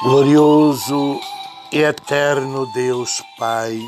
[0.00, 1.20] Glorioso
[1.72, 3.82] e eterno Deus Pai,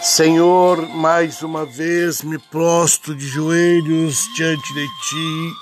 [0.00, 5.52] Senhor, mais uma vez me prostro de joelhos diante de Ti,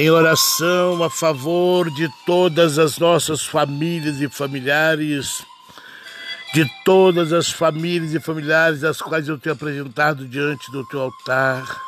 [0.00, 5.44] em oração a favor de todas as nossas famílias e familiares,
[6.54, 11.87] de todas as famílias e familiares as quais eu tenho apresentado diante do Teu altar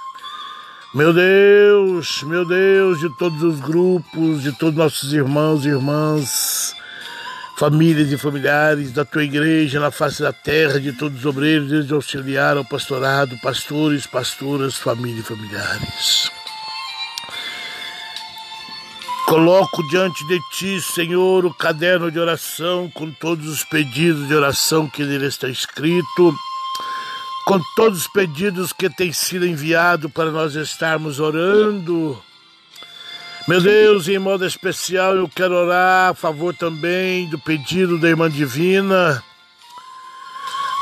[0.93, 6.75] meu Deus, meu Deus, de todos os grupos, de todos nossos irmãos e irmãs,
[7.57, 11.95] famílias e familiares da tua igreja na face da terra, de todos os obreiros, desde
[11.95, 16.29] auxiliar ao pastorado, pastores, pastoras, família e familiares.
[19.27, 24.89] Coloco diante de ti, Senhor, o caderno de oração com todos os pedidos de oração
[24.89, 26.35] que nele está escrito
[27.45, 32.21] com todos os pedidos que têm sido enviados para nós estarmos orando.
[33.49, 38.31] Meu Deus, em modo especial, eu quero orar a favor também do pedido da irmã
[38.31, 39.23] Divina.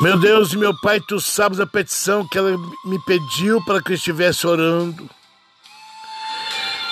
[0.00, 3.92] Meu Deus e meu Pai, tu sabes a petição que ela me pediu para que
[3.92, 5.08] eu estivesse orando.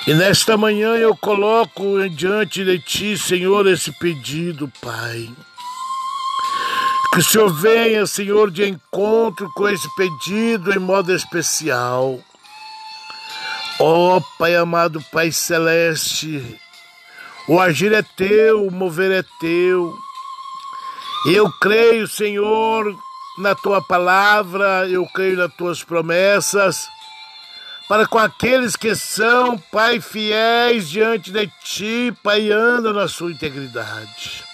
[0.06, 5.28] E nesta manhã eu coloco diante de ti, Senhor, esse pedido, Pai.
[7.16, 12.20] Que o Senhor venha, Senhor, de encontro com esse pedido em modo especial.
[13.80, 16.60] Ó oh, Pai amado, Pai celeste,
[17.48, 19.94] o agir é teu, o mover é teu.
[21.32, 22.94] Eu creio, Senhor,
[23.38, 26.86] na tua palavra, eu creio nas tuas promessas,
[27.88, 34.44] para com aqueles que são, Pai, fiéis diante de ti, Pai, andam na sua integridade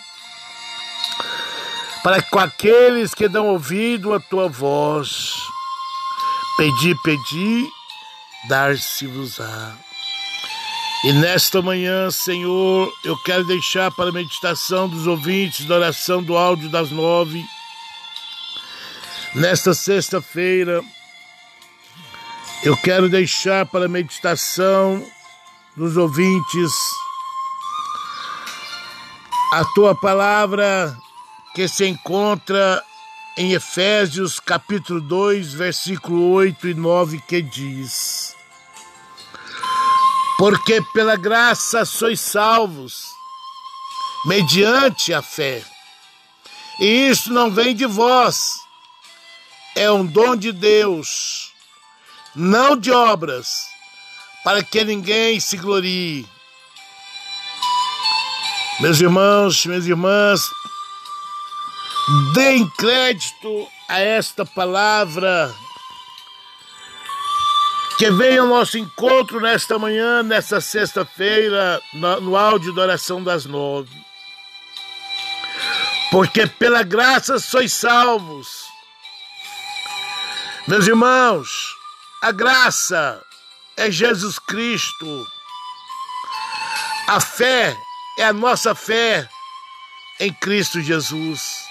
[2.02, 5.34] para com aqueles que dão ouvido à tua voz.
[6.56, 7.72] Pedi, pedi,
[8.48, 9.76] dar-se-vos-á.
[11.04, 16.36] E nesta manhã, Senhor, eu quero deixar para a meditação dos ouvintes da oração do
[16.36, 17.44] áudio das nove.
[19.34, 20.82] Nesta sexta-feira,
[22.62, 25.04] eu quero deixar para a meditação
[25.76, 26.72] dos ouvintes
[29.52, 30.96] a tua palavra
[31.54, 32.82] que se encontra
[33.36, 38.34] em Efésios capítulo 2, versículo 8 e 9, que diz:
[40.38, 43.04] Porque pela graça sois salvos,
[44.24, 45.62] mediante a fé.
[46.80, 48.54] E isso não vem de vós,
[49.74, 51.52] é um dom de Deus,
[52.34, 53.66] não de obras,
[54.42, 56.26] para que ninguém se glorie.
[58.80, 60.40] Meus irmãos, minhas irmãs,
[62.34, 65.54] Deem crédito a esta palavra.
[67.96, 73.94] Que venha ao nosso encontro nesta manhã, nesta sexta-feira, no, áudio da oração das nove.
[76.10, 78.64] Porque pela graça sois salvos.
[80.66, 81.48] Meus irmãos,
[82.20, 83.22] a graça
[83.76, 85.26] é Jesus Cristo.
[87.06, 87.76] A fé
[88.18, 89.28] é a nossa fé
[90.18, 91.61] em Cristo Jesus.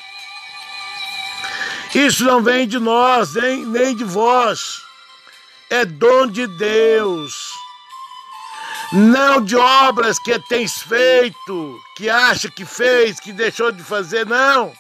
[1.94, 4.82] Isso não vem de nós, nem, nem de vós.
[5.70, 7.34] É dom de Deus.
[8.94, 14.74] Não de obras que tens feito, que acha que fez, que deixou de fazer, não.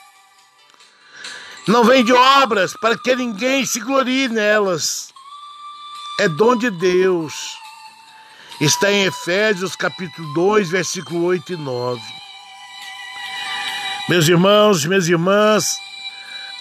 [1.67, 5.13] Não vem de obras para que ninguém se glorie nelas.
[6.19, 7.33] É dom de Deus.
[8.59, 12.01] Está em Efésios capítulo 2, versículo 8 e 9.
[14.09, 15.77] Meus irmãos, minhas irmãs,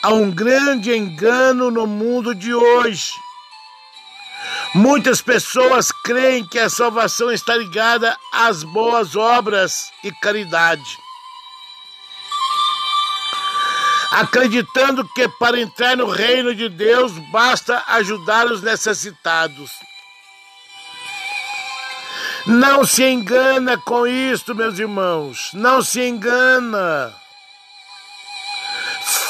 [0.03, 3.13] Há um grande engano no mundo de hoje.
[4.75, 10.99] Muitas pessoas creem que a salvação está ligada às boas obras e caridade.
[14.13, 19.71] Acreditando que para entrar no reino de Deus basta ajudar os necessitados.
[22.47, 25.51] Não se engana com isto, meus irmãos.
[25.53, 27.15] Não se engana.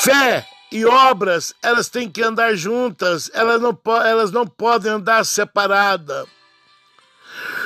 [0.03, 6.27] Fé e obras, elas têm que andar juntas, elas não, elas não podem andar separadas.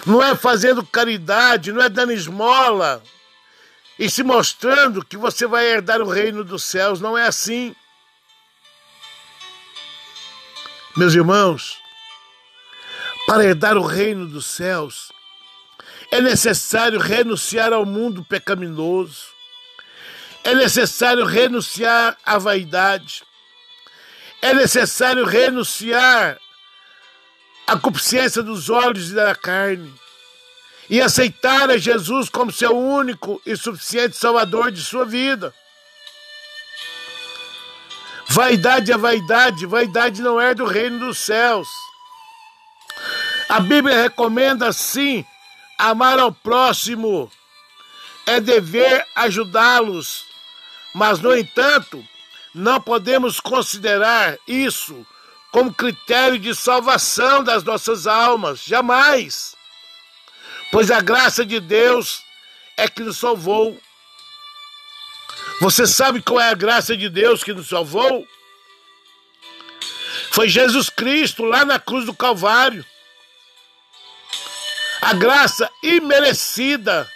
[0.06, 3.02] Não é fazendo caridade, não é dando esmola
[3.98, 7.00] e se mostrando que você vai herdar o reino dos céus.
[7.00, 7.74] Não é assim.
[10.96, 11.78] Meus irmãos,
[13.26, 15.12] para herdar o reino dos céus,
[16.10, 19.33] é necessário renunciar ao mundo pecaminoso
[20.44, 23.22] é necessário renunciar à vaidade.
[24.42, 26.38] É necessário renunciar
[27.66, 29.92] à consciência dos olhos e da carne.
[30.88, 35.54] e aceitar a Jesus como seu único e suficiente Salvador de sua vida.
[38.28, 41.68] Vaidade é vaidade, vaidade não é do reino dos céus.
[43.48, 45.24] A Bíblia recomenda, sim,
[45.78, 47.30] amar ao próximo,
[48.26, 50.24] é dever ajudá-los,
[50.94, 52.06] mas, no entanto,
[52.54, 55.04] não podemos considerar isso
[55.50, 59.56] como critério de salvação das nossas almas, jamais.
[60.70, 62.22] Pois a graça de Deus
[62.76, 63.80] é que nos salvou.
[65.60, 68.26] Você sabe qual é a graça de Deus que nos salvou?
[70.30, 72.84] Foi Jesus Cristo lá na cruz do Calvário.
[75.00, 77.08] A graça imerecida.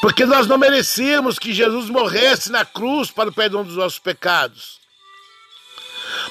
[0.00, 4.78] Porque nós não merecíamos que Jesus morresse na cruz para o perdão dos nossos pecados.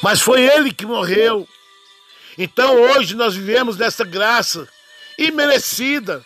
[0.01, 1.47] Mas foi Ele que morreu.
[2.37, 4.67] Então hoje nós vivemos nessa graça
[5.17, 6.25] imerecida.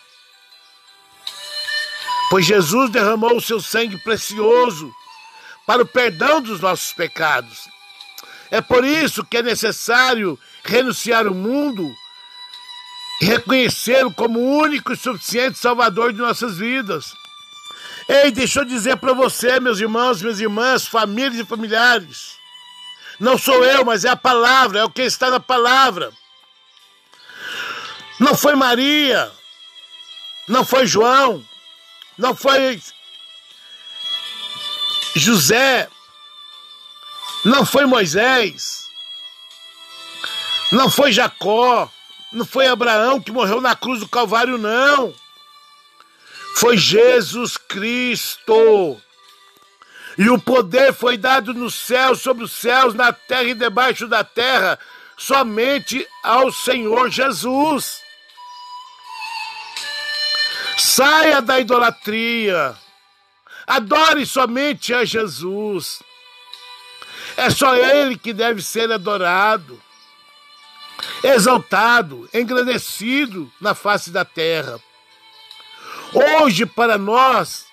[2.28, 4.92] Pois Jesus derramou o seu sangue precioso
[5.66, 7.68] para o perdão dos nossos pecados.
[8.50, 11.88] É por isso que é necessário renunciar o mundo
[13.20, 17.12] e reconhecê-lo como o único e suficiente Salvador de nossas vidas.
[18.08, 22.38] Ei, deixa eu dizer para você, meus irmãos, minhas irmãs, famílias e familiares.
[23.20, 26.12] Não sou eu, mas é a palavra, é o que está na palavra.
[28.18, 29.30] Não foi Maria,
[30.48, 31.44] não foi João,
[32.18, 32.82] não foi
[35.14, 35.88] José,
[37.44, 38.84] não foi Moisés,
[40.72, 41.90] não foi Jacó,
[42.32, 45.14] não foi Abraão que morreu na cruz do Calvário, não.
[46.60, 49.00] Foi Jesus Cristo.
[50.18, 54.22] E o poder foi dado no céu, sobre os céus, na terra e debaixo da
[54.22, 54.78] terra,
[55.16, 58.02] somente ao Senhor Jesus.
[60.76, 62.76] Saia da idolatria.
[63.66, 66.02] Adore somente a Jesus.
[67.38, 69.82] É só Ele que deve ser adorado,
[71.24, 74.78] exaltado, engrandecido na face da terra.
[76.12, 77.66] Hoje, para nós,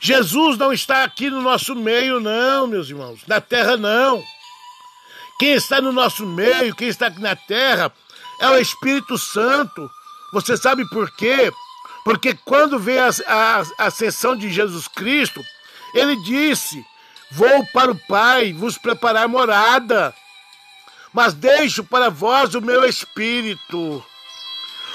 [0.00, 3.20] Jesus não está aqui no nosso meio, não, meus irmãos.
[3.26, 4.22] Na terra, não.
[5.38, 7.92] Quem está no nosso meio, quem está aqui na terra,
[8.40, 9.90] é o Espírito Santo.
[10.32, 11.52] Você sabe por quê?
[12.04, 15.40] Porque quando veio a, a, a sessão de Jesus Cristo,
[15.94, 16.84] ele disse:
[17.32, 20.14] Vou para o Pai vos preparar morada,
[21.12, 24.04] mas deixo para vós o meu Espírito,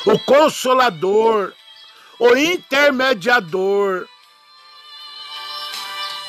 [0.05, 1.53] o Consolador,
[2.19, 4.07] o Intermediador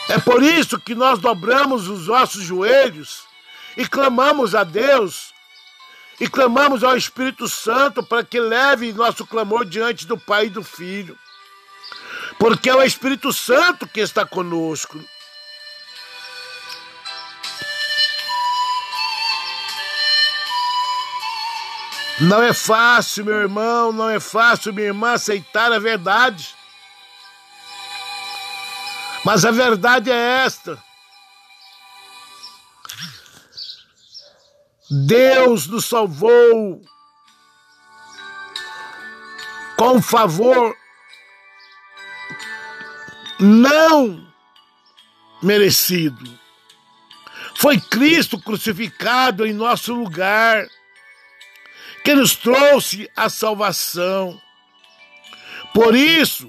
[0.08, 3.24] é por isso que nós dobramos os nossos joelhos
[3.76, 5.34] e clamamos a Deus
[6.20, 10.62] e clamamos ao Espírito Santo para que leve nosso clamor diante do Pai e do
[10.62, 11.18] Filho.
[12.38, 14.98] Porque é o Espírito Santo que está conosco.
[22.20, 26.54] Não é fácil, meu irmão, não é fácil, minha irmã, aceitar a verdade.
[29.24, 30.82] Mas a verdade é esta.
[34.88, 36.80] Deus nos salvou
[39.76, 40.74] com favor
[43.38, 44.26] não
[45.42, 46.38] merecido.
[47.56, 50.66] Foi Cristo crucificado em nosso lugar
[52.06, 54.40] que nos trouxe a salvação.
[55.74, 56.48] Por isso,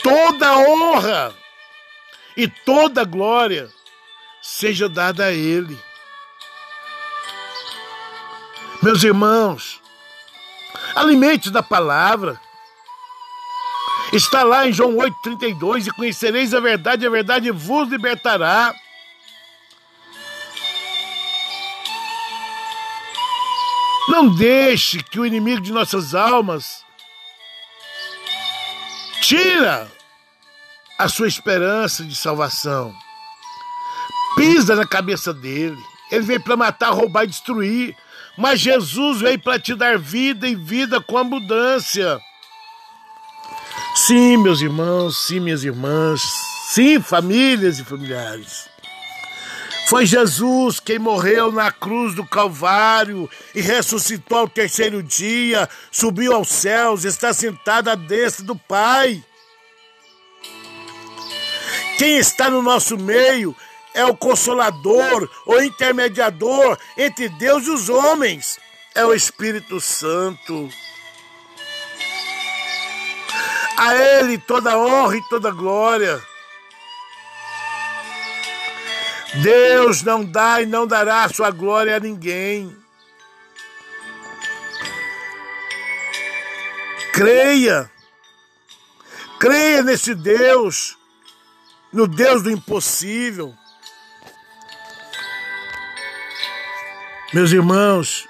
[0.00, 1.34] toda honra
[2.36, 3.68] e toda glória
[4.40, 5.76] seja dada a Ele.
[8.80, 9.80] Meus irmãos,
[10.94, 12.40] alimente da palavra.
[14.12, 18.72] Está lá em João 8,32: E conhecereis a verdade, a verdade vos libertará.
[24.08, 26.84] Não deixe que o inimigo de nossas almas
[29.20, 29.90] tira
[30.98, 32.94] a sua esperança de salvação.
[34.36, 35.80] Pisa na cabeça dele.
[36.10, 37.96] Ele veio para matar, roubar e destruir.
[38.36, 42.20] Mas Jesus veio para te dar vida e vida com abundância.
[43.94, 46.22] Sim, meus irmãos, sim, minhas irmãs,
[46.70, 48.71] sim, famílias e familiares.
[49.92, 56.48] Foi Jesus quem morreu na cruz do Calvário e ressuscitou ao terceiro dia, subiu aos
[56.48, 59.22] céus, está sentado à destra do Pai.
[61.98, 63.54] Quem está no nosso meio
[63.92, 68.58] é o consolador, o intermediador entre Deus e os homens.
[68.94, 70.70] É o Espírito Santo.
[73.76, 76.31] A Ele toda honra e toda glória.
[79.40, 82.76] Deus não dá e não dará sua glória a ninguém.
[87.12, 87.90] Creia.
[89.40, 90.96] Creia nesse Deus,
[91.92, 93.56] no Deus do impossível.
[97.32, 98.28] Meus irmãos,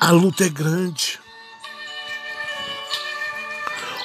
[0.00, 1.20] a luta é grande.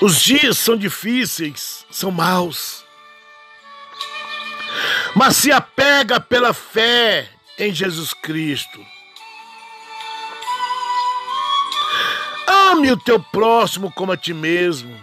[0.02, 2.85] Os dias são difíceis, são maus.
[5.16, 8.86] Mas se apega pela fé em Jesus Cristo.
[12.48, 15.00] Ame o teu próximo como a ti mesmo.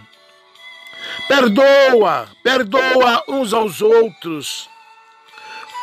[1.27, 4.69] Perdoa, perdoa uns aos outros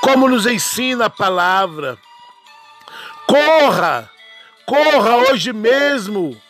[0.00, 1.98] como nos ensina a palavra.
[3.26, 4.10] Corra,
[4.66, 6.40] corra hoje mesmo.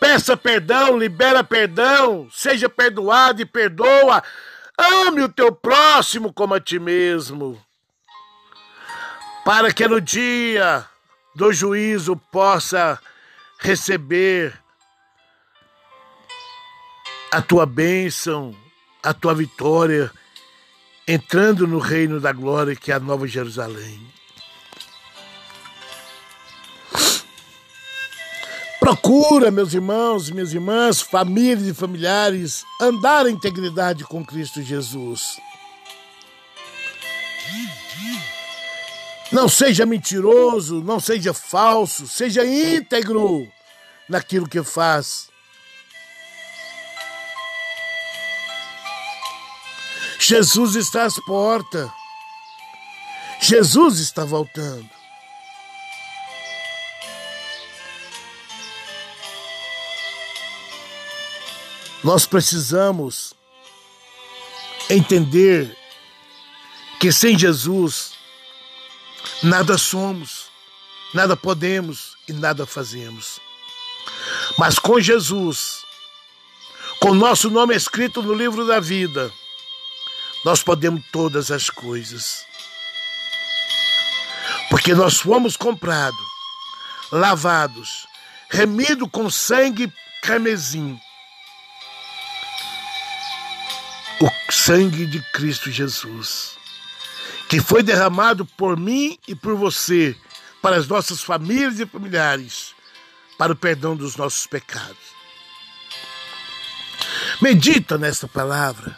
[0.00, 4.22] Peça perdão, libera perdão, seja perdoado e perdoa.
[4.78, 7.60] Ame o teu próximo como a ti mesmo.
[9.44, 10.86] Para que no dia
[11.34, 13.00] do juízo possa
[13.58, 14.56] receber
[17.32, 18.54] a tua bênção,
[19.02, 20.10] a tua vitória
[21.06, 24.17] entrando no reino da glória que é a Nova Jerusalém.
[28.80, 35.38] Procura, meus irmãos, minhas irmãs, famílias e familiares, andar em integridade com Cristo Jesus.
[39.30, 43.46] Não seja mentiroso, não seja falso, seja íntegro
[44.08, 45.28] naquilo que faz.
[50.18, 51.90] Jesus está às portas.
[53.40, 54.97] Jesus está voltando.
[62.02, 63.34] Nós precisamos
[64.88, 65.76] entender
[67.00, 68.12] que sem Jesus
[69.42, 70.46] nada somos,
[71.12, 73.40] nada podemos e nada fazemos.
[74.56, 75.84] Mas com Jesus,
[77.00, 79.32] com nosso nome escrito no livro da vida,
[80.44, 82.44] nós podemos todas as coisas.
[84.70, 86.18] Porque nós fomos comprados,
[87.10, 88.06] lavados,
[88.50, 90.98] remido com sangue carmesim.
[94.50, 96.56] Sangue de Cristo Jesus,
[97.48, 100.16] que foi derramado por mim e por você,
[100.60, 102.74] para as nossas famílias e familiares,
[103.36, 105.16] para o perdão dos nossos pecados.
[107.40, 108.96] Medita nesta palavra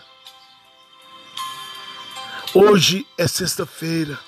[2.53, 4.19] Hoje é sexta-feira.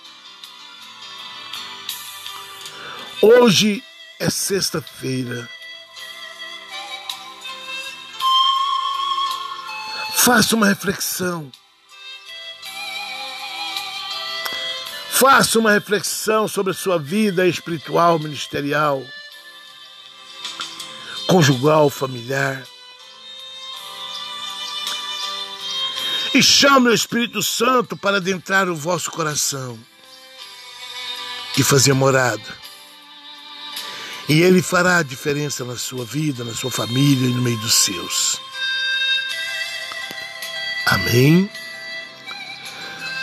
[3.21, 3.83] Hoje
[4.21, 5.49] é sexta-feira.
[10.25, 11.51] Faça uma reflexão.
[15.11, 19.03] Faça uma reflexão sobre a sua vida espiritual, ministerial,
[21.27, 22.63] conjugal, familiar.
[26.35, 29.79] e chame o Espírito Santo para adentrar o vosso coração
[31.59, 32.63] e fazer morada.
[34.29, 37.75] E ele fará a diferença na sua vida, na sua família e no meio dos
[37.75, 38.32] seus.
[40.87, 41.49] Amém.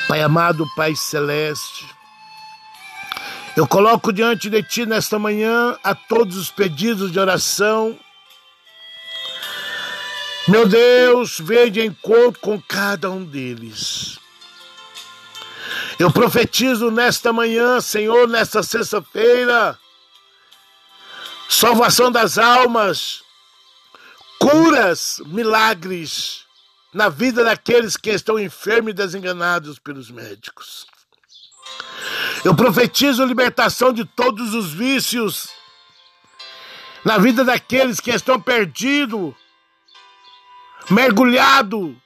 [0.08, 1.86] Pai amado, Pai celeste,
[3.56, 7.96] eu coloco diante de Ti nesta manhã a todos os pedidos de oração
[10.50, 14.18] meu Deus, vem de encontro com cada um deles.
[16.00, 19.78] Eu profetizo nesta manhã, Senhor, nesta sexta-feira,
[21.48, 23.22] salvação das almas,
[24.40, 26.48] curas, milagres
[26.94, 30.88] na vida daqueles que estão enfermos e desenganados pelos médicos.
[32.44, 35.50] Eu profetizo libertação de todos os vícios
[37.04, 39.34] na vida daqueles que estão perdidos
[40.90, 42.00] mergulhado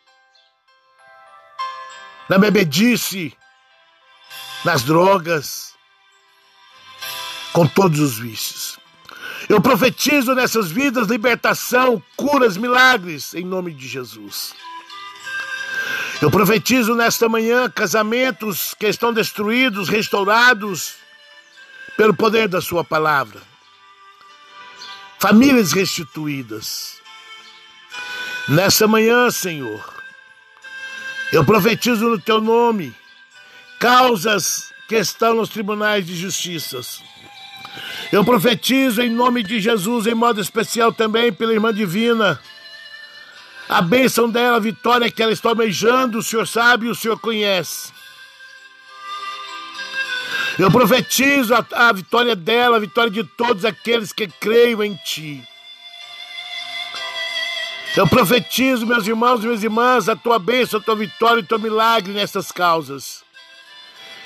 [2.28, 3.36] na bebedice,
[4.63, 5.75] nas drogas,
[7.52, 8.83] com todos os vícios.
[9.50, 14.53] Eu profetizo nessas vidas libertação, curas, milagres, em nome de Jesus.
[16.21, 20.95] Eu profetizo nesta manhã casamentos que estão destruídos, restaurados
[21.97, 23.41] pelo poder da Sua palavra.
[25.19, 27.01] Famílias restituídas.
[28.47, 29.83] Nessa manhã, Senhor,
[31.31, 32.95] eu profetizo no teu nome
[33.79, 36.81] causas que estão nos tribunais de justiça.
[38.13, 42.39] Eu profetizo em nome de Jesus, em modo especial também pela irmã divina.
[43.67, 47.91] A bênção dela, a vitória que ela está almejando, o Senhor sabe o Senhor conhece.
[50.60, 55.43] Eu profetizo a, a vitória dela, a vitória de todos aqueles que creem em Ti.
[57.98, 61.48] Eu profetizo, meus irmãos e minhas irmãs, a tua bênção, a tua vitória e o
[61.48, 63.24] teu milagre nessas causas.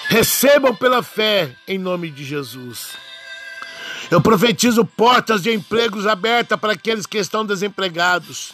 [0.10, 3.07] Recebam pela fé, em nome de Jesus.
[4.10, 8.54] Eu profetizo portas de empregos abertas para aqueles que estão desempregados,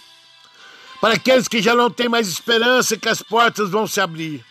[1.00, 4.44] para aqueles que já não têm mais esperança que as portas vão se abrir.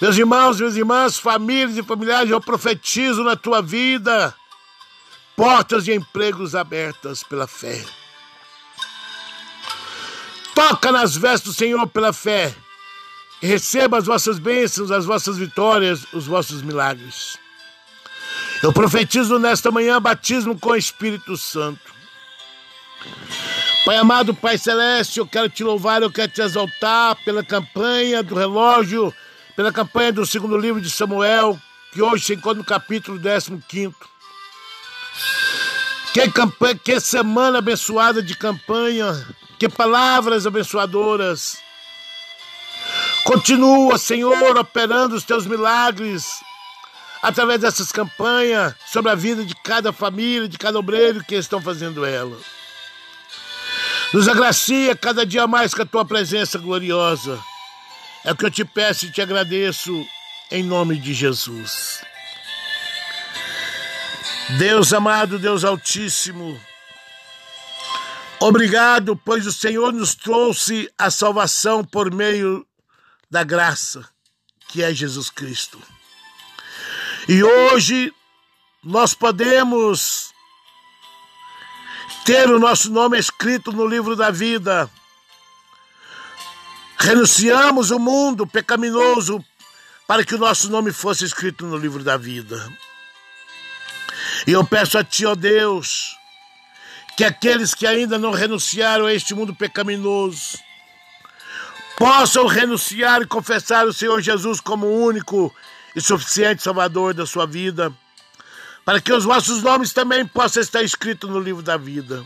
[0.00, 4.34] Meus irmãos, minhas irmãs, famílias e familiares, eu profetizo na tua vida
[5.36, 7.84] portas de empregos abertas pela fé.
[10.54, 12.54] Toca nas vestes do Senhor pela fé
[13.40, 17.38] receba as vossas bênçãos, as vossas vitórias, os vossos milagres.
[18.62, 21.80] Eu profetizo nesta manhã batismo com o Espírito Santo.
[23.86, 28.34] Pai amado, Pai celeste, eu quero te louvar, eu quero te exaltar pela campanha do
[28.34, 29.14] relógio,
[29.56, 31.58] pela campanha do segundo livro de Samuel,
[31.90, 33.94] que hoje se encontra no capítulo 15.
[36.12, 39.26] Que, campanha, que semana abençoada de campanha,
[39.58, 41.56] que palavras abençoadoras.
[43.24, 46.42] Continua, Senhor, operando os teus milagres
[47.22, 52.04] através dessas campanhas sobre a vida de cada família, de cada obreiro que estão fazendo
[52.04, 52.36] ela.
[54.12, 57.38] Nos agracia cada dia mais com a tua presença gloriosa.
[58.24, 60.04] É o que eu te peço e te agradeço
[60.50, 62.02] em nome de Jesus.
[64.58, 66.60] Deus amado, Deus Altíssimo,
[68.40, 72.66] obrigado, pois o Senhor nos trouxe a salvação por meio
[73.30, 74.04] da graça,
[74.68, 75.80] que é Jesus Cristo.
[77.30, 78.12] E hoje
[78.82, 80.34] nós podemos
[82.24, 84.90] ter o nosso nome escrito no livro da vida.
[86.98, 89.44] Renunciamos o mundo pecaminoso
[90.08, 92.68] para que o nosso nome fosse escrito no livro da vida.
[94.44, 96.16] E eu peço a Ti, ó Deus,
[97.16, 100.58] que aqueles que ainda não renunciaram a este mundo pecaminoso
[101.96, 105.54] possam renunciar e confessar o Senhor Jesus como único
[105.94, 107.92] e suficiente Salvador da sua vida,
[108.84, 112.24] para que os vossos nomes também possam estar escritos no livro da vida.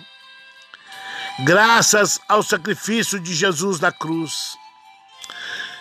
[1.40, 4.57] Graças ao sacrifício de Jesus na cruz.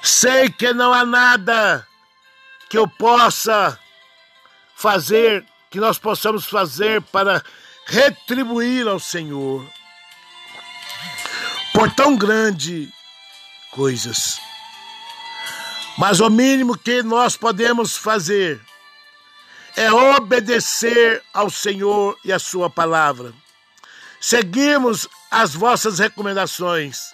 [0.02, 1.88] Sei que não há nada
[2.69, 3.78] que eu possa
[4.76, 7.43] fazer, que nós possamos fazer para
[7.86, 9.63] retribuir ao Senhor
[11.74, 12.91] por tão grande
[13.72, 14.39] coisas.
[15.97, 18.60] Mas o mínimo que nós podemos fazer
[19.75, 23.34] é obedecer ao Senhor e à Sua palavra.
[24.19, 27.13] Seguimos as vossas recomendações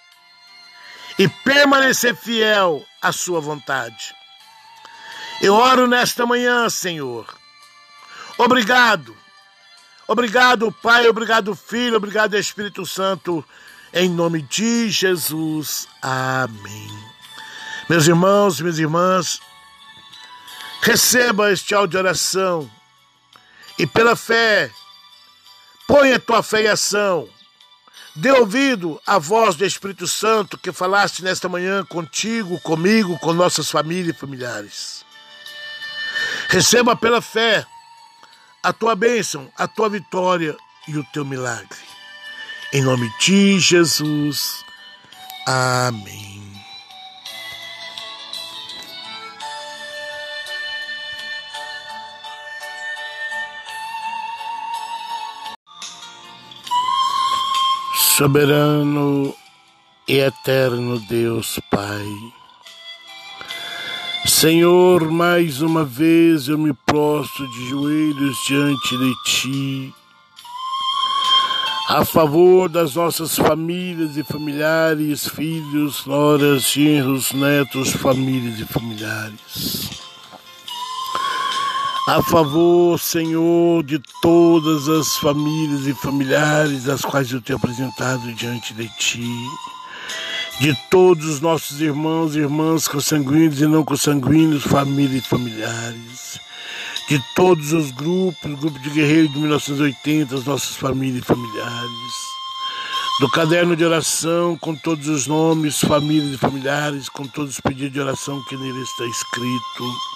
[1.17, 4.13] e permanecer fiel à Sua vontade.
[5.41, 7.25] Eu oro nesta manhã, Senhor.
[8.37, 9.15] Obrigado.
[10.07, 11.07] Obrigado, Pai.
[11.07, 11.97] Obrigado, Filho.
[11.97, 13.43] Obrigado, Espírito Santo.
[13.93, 15.87] Em nome de Jesus.
[16.01, 17.08] Amém.
[17.89, 19.41] Meus irmãos, minhas irmãs,
[20.79, 22.71] receba este áudio de oração
[23.79, 24.69] e pela fé,
[25.87, 27.27] ponha tua fé em ação.
[28.15, 33.71] Dê ouvido à voz do Espírito Santo que falaste nesta manhã contigo, comigo, com nossas
[33.71, 35.05] famílias e familiares.
[36.49, 37.65] Receba pela fé
[38.61, 40.55] a tua bênção, a tua vitória
[40.87, 41.79] e o teu milagre.
[42.71, 44.63] Em nome de Jesus.
[45.47, 46.48] Amém.
[58.19, 59.33] Soberano
[60.05, 62.05] e eterno Deus Pai.
[64.25, 69.95] Senhor, mais uma vez eu me prostro de joelhos diante de Ti,
[71.87, 80.08] a favor das nossas famílias e familiares, filhos, noras, genros, netos, famílias e familiares
[82.15, 88.73] a favor, Senhor, de todas as famílias e familiares as quais eu tenho apresentado diante
[88.73, 89.31] de Ti,
[90.59, 96.39] de todos os nossos irmãos e irmãs consanguíneos e não consanguíneos, famílias e familiares,
[97.07, 102.13] de todos os grupos, grupo de guerreiros de 1980, as nossas famílias e familiares,
[103.19, 107.93] do caderno de oração com todos os nomes, famílias e familiares, com todos os pedidos
[107.93, 110.08] de oração que nele está escrito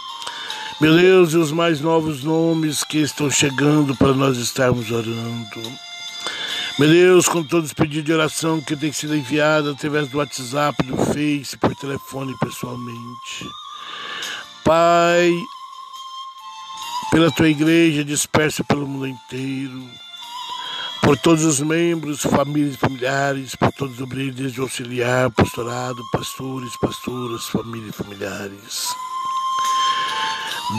[0.82, 5.62] Meu e os mais novos nomes que estão chegando para nós estarmos orando.
[6.80, 10.84] Meu Deus, com todos os pedidos de oração que tem sido enviado através do WhatsApp,
[10.84, 13.48] do Face, por telefone pessoalmente.
[14.66, 15.32] Pai,
[17.12, 19.88] pela tua igreja dispersa pelo mundo inteiro,
[21.04, 27.48] por todos os membros, famílias, familiares, por todos os obreiros de auxiliar, pastorado, pastores, pastoras,
[27.48, 29.12] famílias e familiares.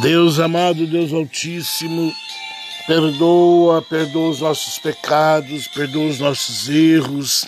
[0.00, 2.12] Deus amado, Deus Altíssimo,
[2.86, 7.46] perdoa, perdoa os nossos pecados, perdoa os nossos erros,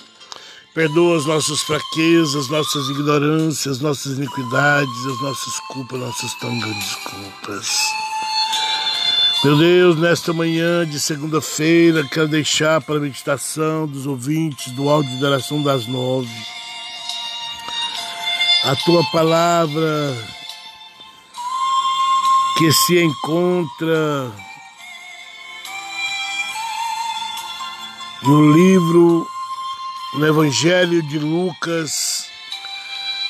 [0.75, 7.69] perdoa as nossas fraquezas, nossas ignorâncias, nossas iniquidades, as nossas culpas, nossas tão grandes culpas.
[9.45, 15.17] Meu Deus, nesta manhã de segunda-feira, quero deixar para a meditação dos ouvintes do áudio
[15.19, 16.57] de oração das nove
[18.67, 20.17] a tua palavra
[22.57, 24.33] que se encontra
[28.23, 29.29] no livro,
[30.15, 32.31] no Evangelho de Lucas,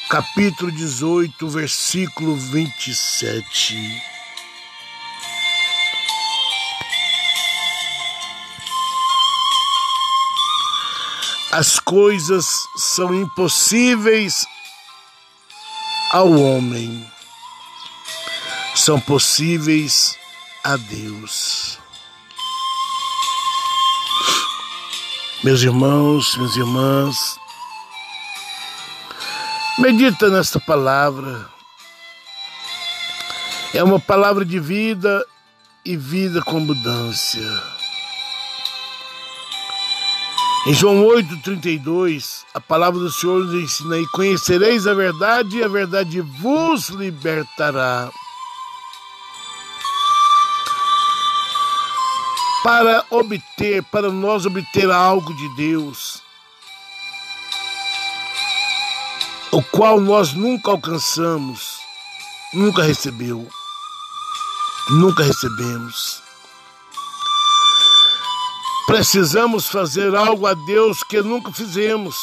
[0.09, 4.01] capítulo 18, versículo 27.
[11.51, 14.47] As coisas são impossíveis
[16.13, 17.16] ao homem,
[18.87, 20.17] são possíveis
[20.63, 21.77] a Deus.
[25.43, 27.37] Meus irmãos, minhas irmãs,
[29.81, 31.51] medita nesta palavra.
[33.75, 35.27] É uma palavra de vida
[35.85, 37.63] e vida com abundância.
[40.65, 45.69] Em João 8,32, a palavra do Senhor nos ensina: E conhecereis a verdade, e a
[45.69, 48.13] verdade vos libertará.
[52.67, 56.21] Para obter, para nós obter algo de Deus,
[59.53, 61.79] o qual nós nunca alcançamos,
[62.53, 63.49] nunca recebeu,
[64.91, 66.21] nunca recebemos.
[68.89, 72.17] Precisamos fazer algo a Deus que nunca fizemos.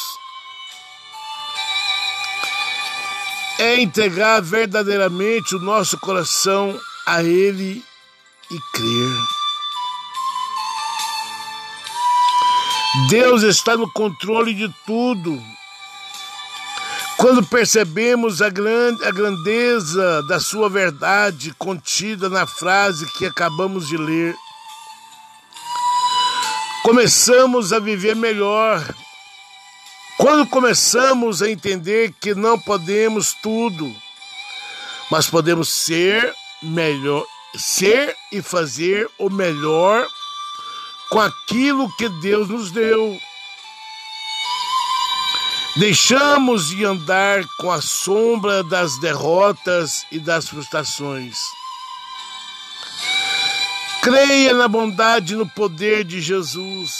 [3.58, 7.82] É entregar verdadeiramente o nosso coração a Ele
[8.50, 9.43] e crer.
[13.08, 15.42] Deus está no controle de tudo.
[17.16, 23.96] Quando percebemos a, grande, a grandeza da sua verdade contida na frase que acabamos de
[23.96, 24.36] ler,
[26.84, 28.80] começamos a viver melhor.
[30.16, 33.92] Quando começamos a entender que não podemos tudo,
[35.10, 37.24] mas podemos ser melhor,
[37.56, 40.06] ser e fazer o melhor
[41.14, 43.16] com aquilo que Deus nos deu.
[45.76, 51.38] Deixamos de andar com a sombra das derrotas e das frustrações.
[54.02, 56.90] Creia na bondade e no poder de Jesus.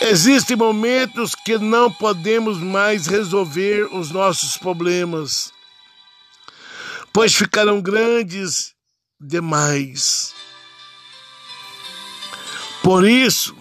[0.00, 5.52] Existem momentos que não podemos mais resolver os nossos problemas,
[7.12, 8.72] pois ficarão grandes
[9.20, 10.39] demais.
[12.82, 13.54] Por isso,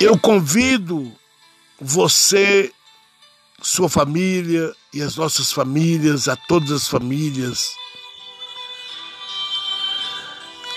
[0.00, 1.14] eu convido
[1.78, 2.72] você,
[3.60, 7.74] sua família e as nossas famílias, a todas as famílias,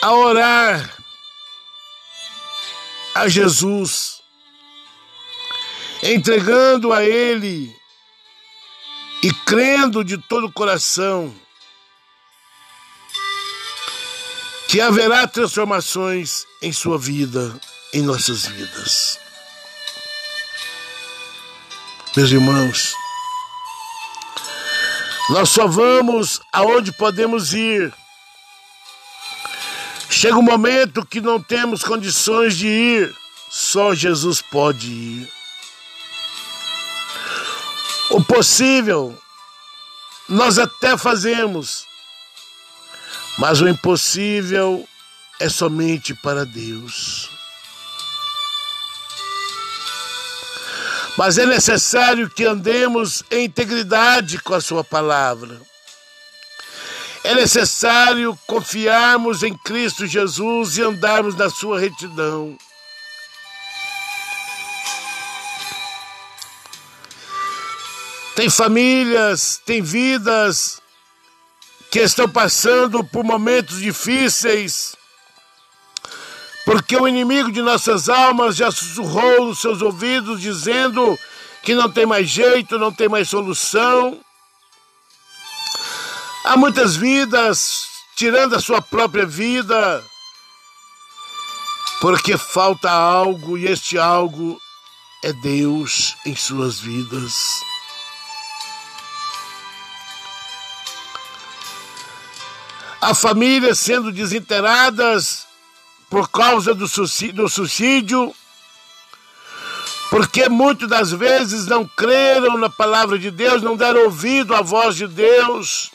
[0.01, 0.97] a orar
[3.15, 4.21] a Jesus,
[6.03, 7.73] entregando a Ele
[9.23, 11.33] e crendo de todo o coração
[14.73, 17.55] que haverá transformações em sua vida,
[17.93, 19.19] em nossas vidas.
[22.17, 22.95] Meus irmãos,
[25.29, 27.93] nós só vamos aonde podemos ir.
[30.09, 33.15] Chega um momento que não temos condições de ir,
[33.51, 35.31] só Jesus pode ir.
[38.09, 39.15] O possível
[40.27, 41.85] nós até fazemos,
[43.37, 44.87] mas o impossível
[45.39, 47.29] é somente para Deus.
[51.17, 55.61] Mas é necessário que andemos em integridade com a Sua palavra.
[57.23, 62.57] É necessário confiarmos em Cristo Jesus e andarmos na Sua retidão.
[68.35, 70.82] Tem famílias, tem vidas
[71.93, 74.95] que estão passando por momentos difíceis,
[76.65, 81.19] porque o inimigo de nossas almas já sussurrou nos seus ouvidos, dizendo
[81.61, 84.19] que não tem mais jeito, não tem mais solução.
[86.45, 87.83] Há muitas vidas
[88.15, 90.03] tirando a sua própria vida,
[92.01, 94.59] porque falta algo e este algo
[95.23, 97.35] é Deus em suas vidas.
[103.03, 105.45] Há famílias sendo desinteiradas
[106.09, 108.35] por causa do suicídio,
[110.09, 114.95] porque muitas das vezes não creram na palavra de Deus, não deram ouvido à voz
[114.95, 115.91] de Deus.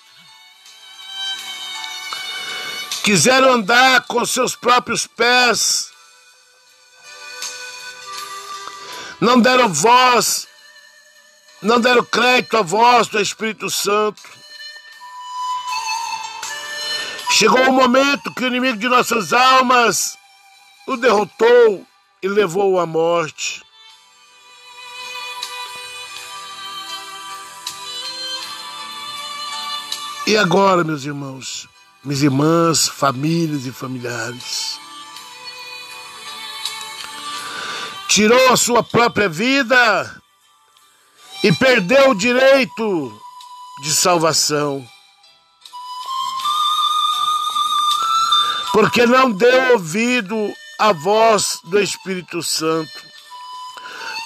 [3.09, 5.91] quiseram andar com seus próprios pés,
[9.19, 10.47] não deram voz,
[11.63, 14.38] não deram crédito à voz do Espírito Santo.
[17.31, 20.17] Chegou o momento que o inimigo de nossas almas
[20.87, 21.87] o derrotou
[22.23, 23.63] e levou-o à morte.
[30.27, 31.69] E agora, meus irmãos?
[32.05, 34.79] minhas irmãs, famílias e familiares.
[38.09, 40.23] Tirou a sua própria vida
[41.45, 43.21] e perdeu o direito
[43.83, 44.87] de salvação.
[48.73, 53.09] Porque não deu ouvido à voz do Espírito Santo.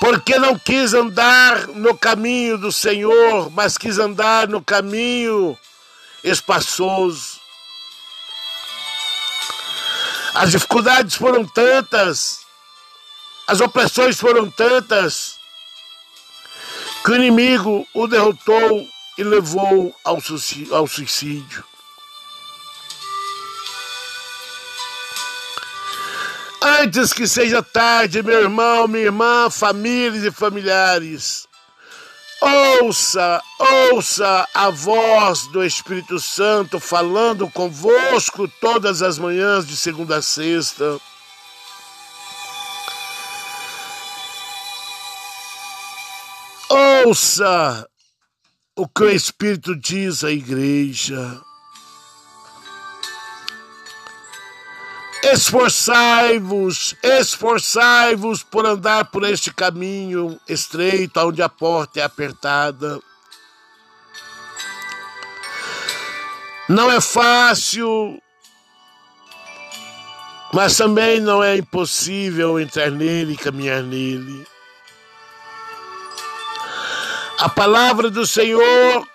[0.00, 5.56] Porque não quis andar no caminho do Senhor, mas quis andar no caminho
[6.24, 7.42] espaçoso
[10.34, 12.40] as dificuldades foram tantas,
[13.46, 15.36] as opressões foram tantas,
[17.04, 20.20] que o inimigo o derrotou e levou ao
[20.86, 21.64] suicídio.
[26.62, 31.48] Antes que seja tarde, meu irmão, minha irmã, famílias e familiares,
[32.80, 33.40] Ouça,
[33.92, 40.98] ouça a voz do Espírito Santo falando convosco todas as manhãs de segunda a sexta.
[47.06, 47.88] Ouça
[48.74, 51.40] o que o Espírito diz à igreja.
[55.22, 63.00] Esforçai-vos, esforçai-vos por andar por este caminho estreito, onde a porta é apertada.
[66.68, 68.20] Não é fácil,
[70.52, 74.44] mas também não é impossível entrar nele e caminhar nele.
[77.38, 79.06] A palavra do Senhor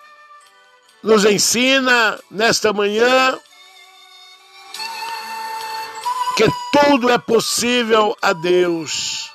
[1.02, 3.38] nos ensina nesta manhã
[6.38, 9.28] que tudo é possível a Deus.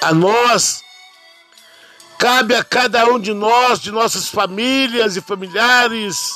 [0.00, 0.80] A nós,
[2.20, 6.30] cabe a cada um de nós, de nossas famílias e familiares,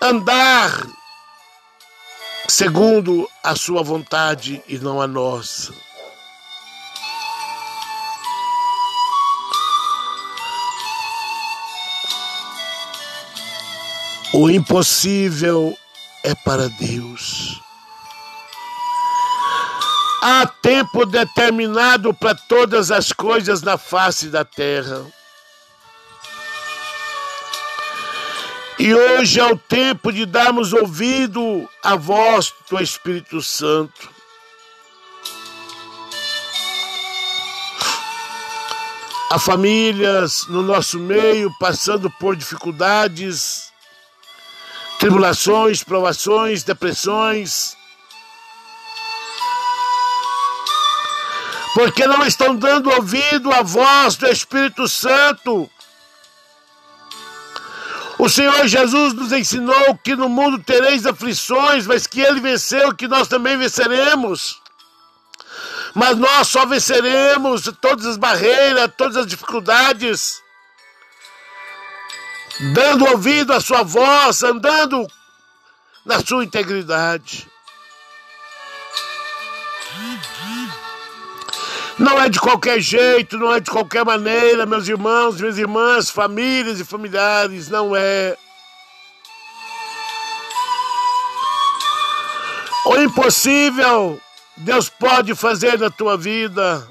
[0.00, 0.84] andar
[2.48, 5.72] segundo a sua vontade e não a nossa.
[14.34, 15.78] O impossível
[16.24, 17.61] é para Deus.
[20.24, 25.04] Há tempo determinado para todas as coisas na face da terra.
[28.78, 34.08] E hoje é o tempo de darmos ouvido à voz do Espírito Santo.
[39.28, 43.72] Há famílias no nosso meio passando por dificuldades,
[45.00, 47.76] tribulações, provações, depressões
[51.74, 55.70] porque não estão dando ouvido à voz do Espírito Santo.
[58.18, 63.08] O Senhor Jesus nos ensinou que no mundo tereis aflições, mas que Ele venceu, que
[63.08, 64.60] nós também venceremos.
[65.94, 70.40] Mas nós só venceremos todas as barreiras, todas as dificuldades,
[72.72, 75.06] dando ouvido à Sua voz, andando
[76.04, 77.50] na Sua integridade.
[82.02, 86.80] Não é de qualquer jeito, não é de qualquer maneira, meus irmãos, minhas irmãs, famílias
[86.80, 88.36] e familiares, não é.
[92.86, 94.20] O impossível
[94.56, 96.84] Deus pode fazer na tua vida.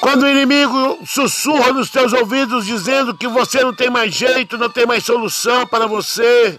[0.00, 4.68] Quando o inimigo sussurra nos teus ouvidos dizendo que você não tem mais jeito, não
[4.68, 6.58] tem mais solução para você,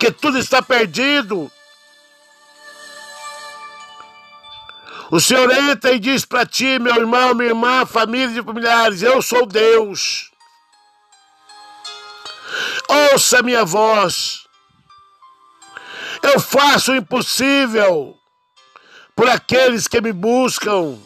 [0.00, 1.48] que tudo está perdido,
[5.10, 9.22] o Senhor entra e diz para ti, meu irmão, minha irmã, família e familiares: Eu
[9.22, 10.30] sou Deus.
[12.88, 14.46] Ouça minha voz.
[16.22, 18.18] Eu faço o impossível
[19.16, 20.98] por aqueles que me buscam,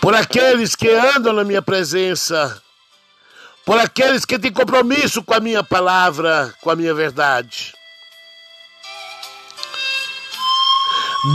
[0.00, 2.62] por aqueles que andam na minha presença,
[3.64, 7.72] por aqueles que têm compromisso com a minha palavra, com a minha verdade.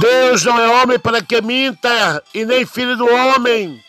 [0.02, 3.82] Deus não é homem para que minta, e nem filho do homem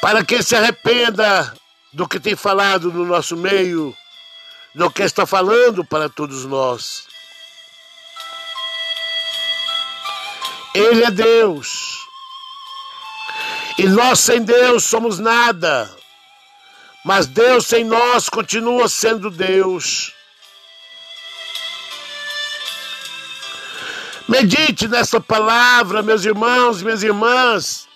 [0.00, 1.52] para que se arrependa
[1.92, 3.96] do que tem falado no nosso meio
[4.74, 7.08] do que está falando para todos nós.
[10.74, 11.98] Ele é Deus.
[13.78, 15.90] E nós sem Deus somos nada.
[17.04, 20.12] Mas Deus sem nós continua sendo Deus.
[24.28, 27.86] Medite nessa palavra, meus irmãos, minhas irmãs.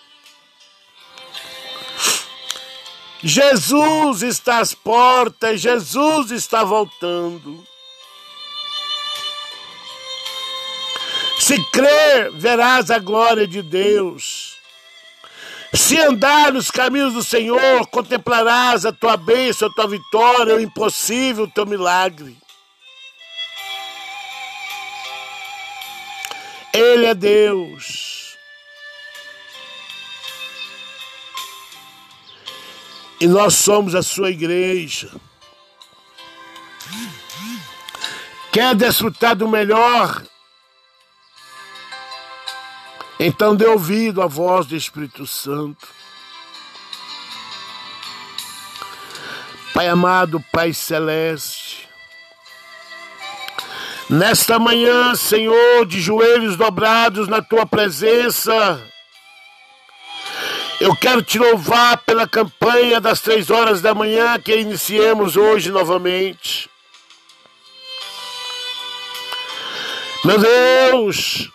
[3.23, 7.63] Jesus está às portas, Jesus está voltando.
[11.41, 14.57] Se crer, verás a glória de Deus.
[15.75, 21.45] Se andar nos caminhos do Senhor, contemplarás a tua bênção, a tua vitória, o impossível,
[21.45, 22.37] o teu milagre.
[26.73, 28.39] Ele é Deus.
[33.21, 35.11] E nós somos a sua igreja.
[38.51, 40.23] Quer desfrutar do melhor?
[43.19, 45.87] Então dê ouvido à voz do Espírito Santo.
[49.75, 51.90] Pai amado, Pai celeste,
[54.11, 58.81] nesta manhã, Senhor, de joelhos dobrados na tua presença,
[60.81, 66.69] eu quero te louvar pela campanha das três horas da manhã que iniciemos hoje novamente.
[70.25, 71.49] Meu Deus,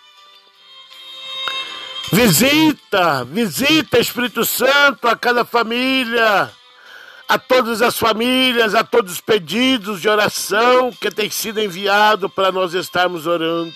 [2.12, 6.52] visita, visita Espírito Santo a cada família,
[7.28, 12.52] a todas as famílias, a todos os pedidos de oração que tem sido enviado para
[12.52, 13.74] nós estarmos orando.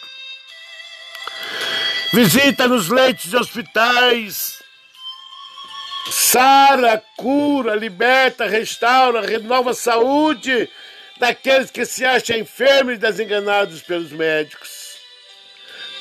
[2.13, 4.59] Visita nos leitos de hospitais,
[6.11, 10.69] Sara, cura, liberta, restaura, renova a saúde
[11.19, 14.97] daqueles que se acham enfermos e desenganados pelos médicos.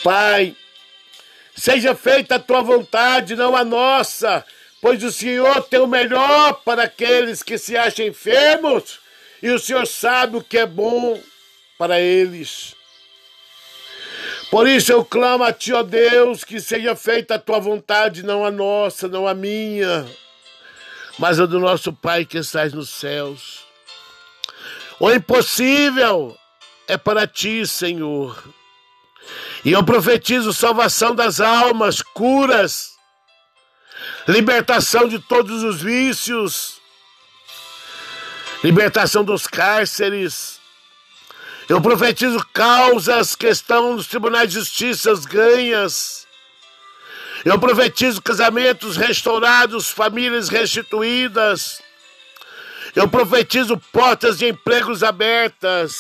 [0.03, 0.57] Pai,
[1.55, 4.45] seja feita a tua vontade, não a nossa,
[4.81, 9.01] pois o Senhor tem o melhor para aqueles que se acham enfermos
[9.43, 11.21] e o Senhor sabe o que é bom
[11.77, 12.75] para eles.
[14.51, 18.45] Por isso eu clamo a Ti, ó Deus, que seja feita a Tua vontade, não
[18.45, 20.07] a nossa, não a minha,
[21.19, 23.61] mas a do nosso Pai que estás nos céus.
[24.99, 26.37] O impossível
[26.89, 28.43] é para Ti, Senhor.
[29.65, 32.98] E eu profetizo salvação das almas, curas,
[34.27, 36.81] libertação de todos os vícios,
[38.63, 40.59] libertação dos cárceres,
[41.69, 46.27] eu profetizo causas que estão nos tribunais de justiça ganhas.
[47.45, 51.83] Eu profetizo casamentos restaurados, famílias restituídas.
[52.97, 55.95] Eu profetizo portas de empregos abertas.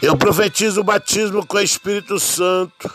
[0.00, 2.90] Eu profetizo o batismo com o Espírito Santo.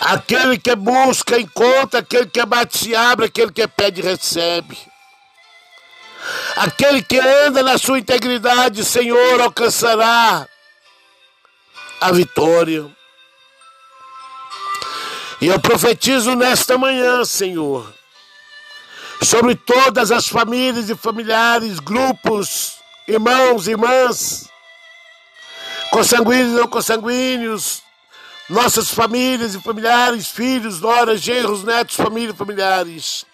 [0.00, 4.78] Aquele que busca, encontra, aquele que bate, se abre, aquele que pede, recebe.
[6.56, 10.48] Aquele que anda na sua integridade, Senhor, alcançará
[12.00, 12.90] a vitória.
[15.40, 17.92] E eu profetizo nesta manhã, Senhor,
[19.22, 22.76] sobre todas as famílias e familiares, grupos,
[23.06, 24.50] irmãos, irmãs,
[25.90, 27.82] consanguíneos e não consanguíneos,
[28.50, 33.24] nossas famílias e familiares, filhos, noras, genros, netos, família e familiares.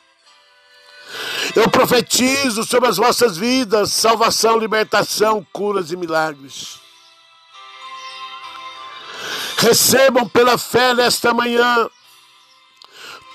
[1.54, 6.78] Eu profetizo sobre as vossas vidas salvação, libertação, curas e milagres.
[9.56, 11.88] Recebam pela fé nesta manhã.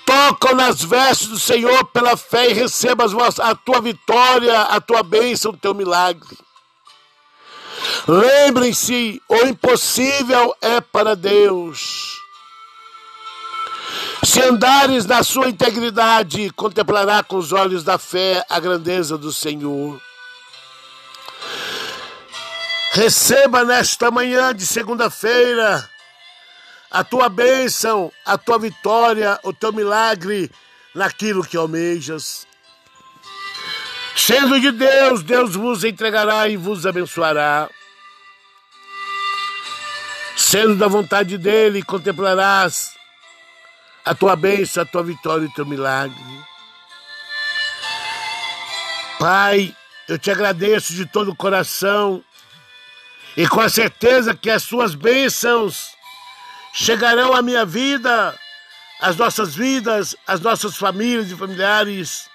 [0.06, 3.08] Tocam nas vestes do Senhor pela fé e recebam
[3.40, 6.38] a tua vitória, a tua bênção, o teu milagre.
[8.08, 12.20] Lembrem-se, o impossível é para Deus.
[14.24, 20.02] Se andares na sua integridade, contemplará com os olhos da fé a grandeza do Senhor.
[22.94, 25.90] Receba nesta manhã de segunda-feira
[26.90, 30.52] a tua bênção, a tua vitória, o teu milagre
[30.94, 32.46] naquilo que almejas.
[34.16, 37.70] Sendo de Deus, Deus vos entregará e vos abençoará.
[40.42, 42.96] Sendo da vontade dele, contemplarás
[44.04, 46.18] a tua bênção, a tua vitória e o teu milagre.
[49.20, 49.74] Pai,
[50.10, 52.24] eu te agradeço de todo o coração
[53.38, 55.92] e com a certeza que as suas bênçãos
[56.74, 58.36] chegarão à minha vida,
[59.00, 62.28] às nossas vidas, às nossas famílias e familiares.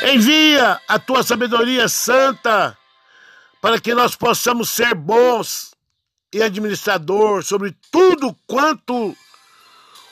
[0.00, 2.78] Envia a tua sabedoria santa
[3.66, 5.72] para que nós possamos ser bons
[6.32, 9.12] e administrador sobre tudo quanto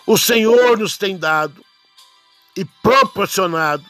[0.04, 1.64] o Senhor nos tem dado
[2.56, 3.84] e proporcionado.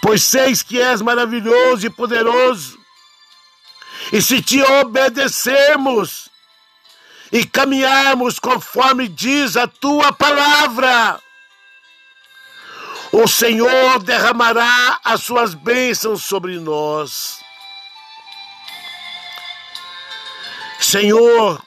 [0.00, 2.78] Pois seis que és maravilhoso e poderoso,
[4.12, 6.30] e se te obedecermos
[7.32, 11.20] e caminharmos conforme diz a tua palavra,
[13.10, 17.42] o Senhor derramará as suas bênçãos sobre nós.
[20.94, 21.60] Senhor,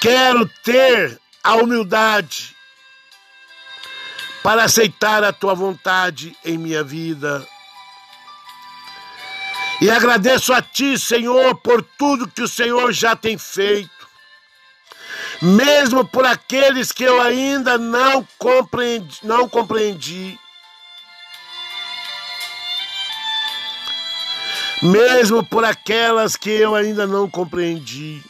[0.00, 2.54] quero ter a humildade
[4.40, 7.44] para aceitar a tua vontade em minha vida.
[9.80, 14.08] E agradeço a ti, Senhor, por tudo que o Senhor já tem feito.
[15.42, 20.38] Mesmo por aqueles que eu ainda não compreendi, não compreendi.
[24.84, 28.22] Mesmo por aquelas que eu ainda não compreendi.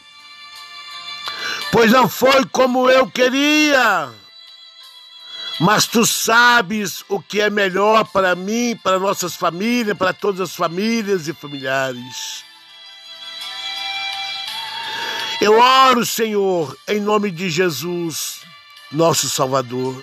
[1.69, 4.09] Pois não foi como eu queria,
[5.59, 10.55] mas tu sabes o que é melhor para mim, para nossas famílias, para todas as
[10.55, 12.45] famílias e familiares.
[15.41, 18.39] Eu oro, Senhor, em nome de Jesus,
[18.89, 20.01] nosso Salvador.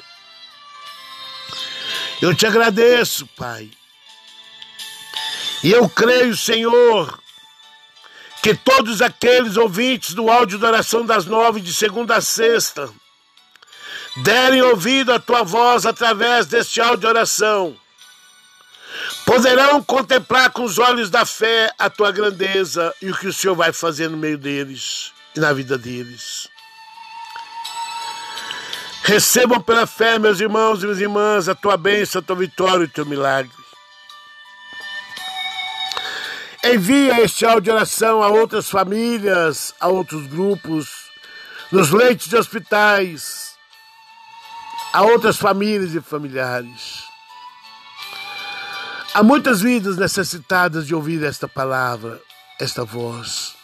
[2.21, 3.71] Eu te agradeço, Pai
[5.63, 7.19] e eu creio, Senhor,
[8.43, 12.91] que todos aqueles ouvintes do áudio da oração das nove, de segunda a sexta,
[14.17, 17.77] derem ouvido à tua voz através deste áudio de oração,
[19.25, 23.55] poderão contemplar com os olhos da fé a tua grandeza e o que o Senhor
[23.55, 26.49] vai fazer no meio deles e na vida deles.
[29.05, 32.87] Recebam pela fé, meus irmãos e minhas irmãs, a tua bênção, a tua vitória e
[32.87, 33.62] o teu milagre.
[36.65, 41.11] Envia este áudio de oração a outras famílias, a outros grupos,
[41.73, 43.57] nos leitos de hospitais,
[44.93, 47.03] a outras famílias e familiares.
[49.13, 52.21] Há muitas vidas necessitadas de ouvir esta palavra,
[52.61, 53.57] esta voz.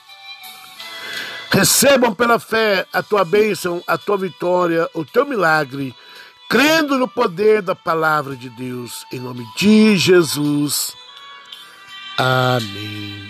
[1.50, 5.94] Recebam pela fé a tua bênção, a tua vitória, o teu milagre,
[6.50, 10.97] crendo no poder da palavra de Deus, em nome de Jesus.
[12.20, 13.28] Amém.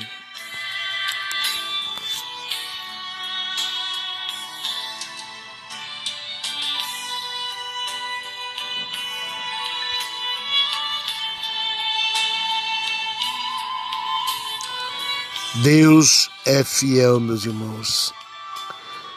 [15.63, 18.15] Deus é fiel, meus irmãos.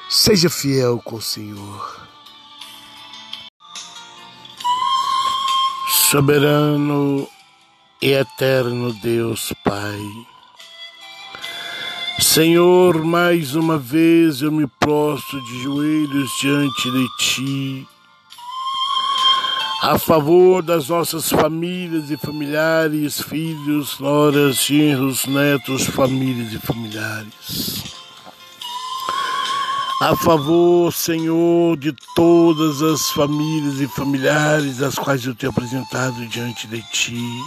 [0.09, 2.07] Seja fiel com o Senhor.
[6.09, 7.25] Soberano
[8.01, 10.01] e eterno Deus Pai.
[12.19, 17.87] Senhor, mais uma vez eu me prostro de joelhos diante de Ti,
[19.83, 27.83] a favor das nossas famílias e familiares, filhos, noras, genros, netos, famílias e familiares.
[30.01, 36.65] A favor, Senhor, de todas as famílias e familiares as quais eu tenho apresentado diante
[36.67, 37.41] de Ti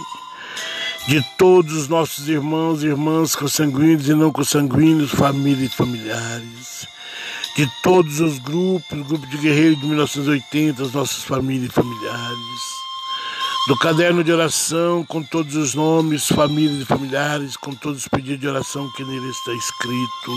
[1.07, 6.87] de todos os nossos irmãos e irmãs consanguíneos e não consanguíneos, famílias e familiares,
[7.55, 12.75] de todos os grupos, grupo de guerreiros de 1980, as nossas famílias e familiares,
[13.67, 18.41] do caderno de oração com todos os nomes, famílias e familiares, com todos os pedidos
[18.41, 20.31] de oração que nele está escrito.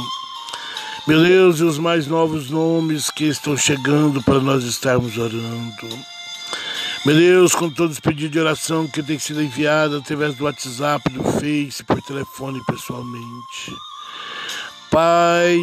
[1.06, 6.17] Meu Deus, e os mais novos nomes que estão chegando para nós estarmos orando.
[7.06, 11.08] Meu Deus, com todos os pedidos de oração que tem sido enviado através do WhatsApp,
[11.10, 13.72] do Face, por telefone pessoalmente.
[14.90, 15.58] Pai,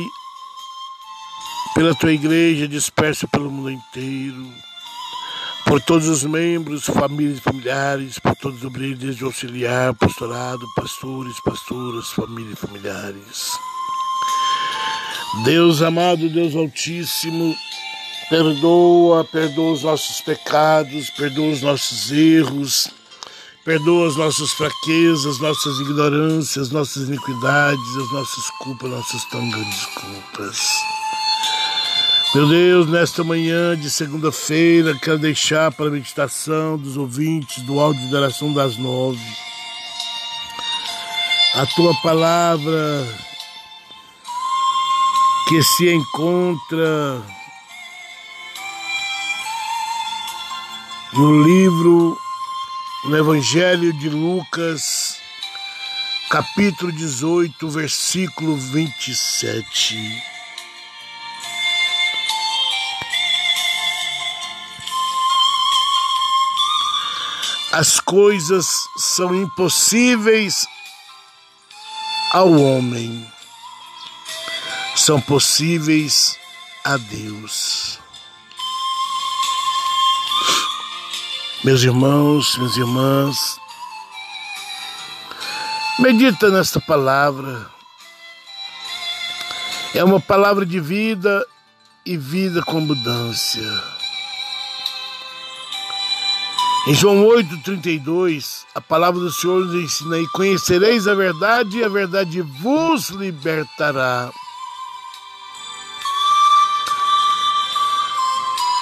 [1.76, 4.48] pela tua igreja dispersa pelo mundo inteiro,
[5.66, 12.12] por todos os membros, famílias familiares, por todos os obreiros desde auxiliar, pastorado, pastores, pastoras,
[12.12, 13.52] famílias e familiares.
[15.44, 17.54] Deus amado, Deus Altíssimo,
[18.30, 22.90] perdoa, perdoa os nossos pecados, perdoa os nossos erros,
[23.64, 30.60] perdoa as nossas fraquezas, nossas ignorâncias, nossas iniquidades, as nossas culpas, nossas tão grandes culpas.
[32.34, 38.08] Meu Deus, nesta manhã de segunda-feira, quero deixar para a meditação dos ouvintes do áudio
[38.10, 39.22] de oração das nove
[41.56, 43.08] a tua palavra
[45.48, 47.24] que se encontra
[51.18, 52.18] no livro,
[53.06, 55.18] no Evangelho de Lucas,
[56.30, 60.24] capítulo 18, versículo 27.
[67.72, 68.66] As coisas
[68.98, 70.66] são impossíveis
[72.32, 73.26] ao homem
[75.06, 76.40] são possíveis
[76.84, 78.05] a Deus.
[81.66, 83.60] Meus irmãos, minhas irmãs,
[85.98, 87.66] medita nesta palavra.
[89.96, 91.44] É uma palavra de vida
[92.06, 93.84] e vida com abundância.
[96.86, 101.90] Em João 8,32, a palavra do Senhor nos ensina: E conhecereis a verdade, e a
[101.90, 104.32] verdade vos libertará.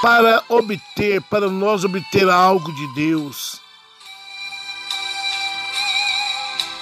[0.04, 3.62] Para obter, para nós obter algo de Deus,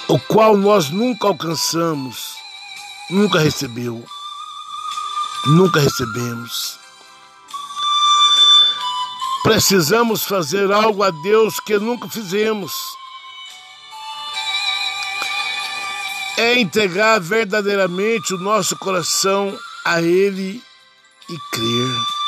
[0.07, 2.33] o qual nós nunca alcançamos,
[3.11, 4.03] nunca recebeu,
[5.45, 6.79] nunca recebemos.
[9.43, 12.73] Precisamos fazer algo a Deus que nunca fizemos.
[16.37, 19.55] É entregar verdadeiramente o nosso coração
[19.85, 20.59] a Ele
[21.29, 22.20] e crer.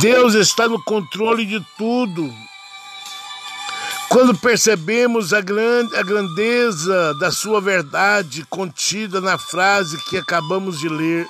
[0.00, 2.34] Deus está no controle de tudo.
[4.08, 10.88] Quando percebemos a, grande, a grandeza da Sua verdade contida na frase que acabamos de
[10.88, 11.26] ler,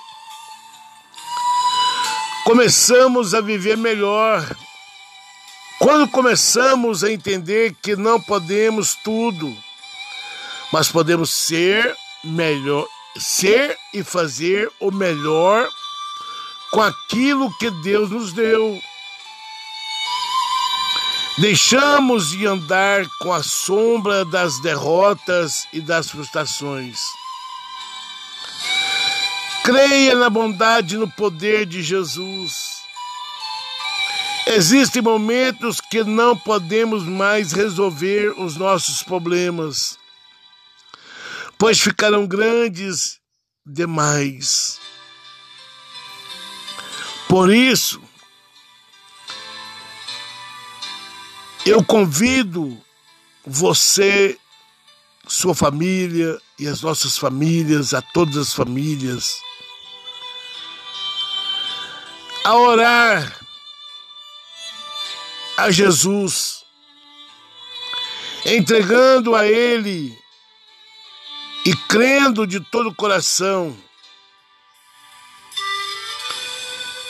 [2.45, 4.49] começamos a viver melhor.
[5.81, 9.53] Quando começamos a entender que não podemos tudo,
[10.73, 12.87] mas podemos ser melhor,
[13.19, 15.69] ser e fazer o melhor
[16.75, 18.83] com aquilo que Deus nos deu.
[21.39, 26.99] Deixamos de andar com a sombra das derrotas e das frustrações.
[29.62, 32.75] Creia na bondade e no poder de Jesus.
[34.49, 39.97] Existem momentos que não podemos mais resolver os nossos problemas,
[41.57, 43.20] pois ficarão grandes
[43.64, 44.84] demais.
[47.35, 48.01] Por isso,
[51.66, 52.80] eu convido
[53.45, 54.39] você,
[55.26, 59.37] sua família e as nossas famílias, a todas as famílias,
[62.45, 63.41] a orar
[65.57, 66.64] a Jesus,
[68.47, 70.16] entregando a Ele
[71.66, 73.76] e crendo de todo o coração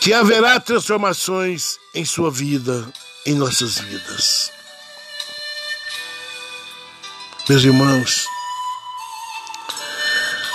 [0.05, 2.87] que haverá transformações em sua vida,
[3.25, 4.53] em nossas vidas.
[7.49, 8.27] Meus irmãos,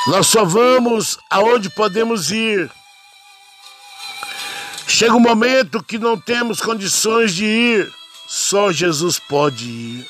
[0.06, 2.72] nós só vamos aonde podemos ir.
[4.88, 7.92] Chega um momento que não temos condições de ir,
[8.28, 10.10] só Jesus pode ir.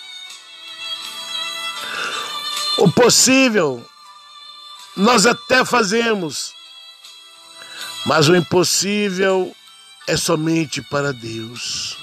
[2.78, 3.86] O possível
[4.98, 6.54] nós até fazemos,
[8.10, 9.55] mas o impossível
[10.07, 11.95] é somente para Deus.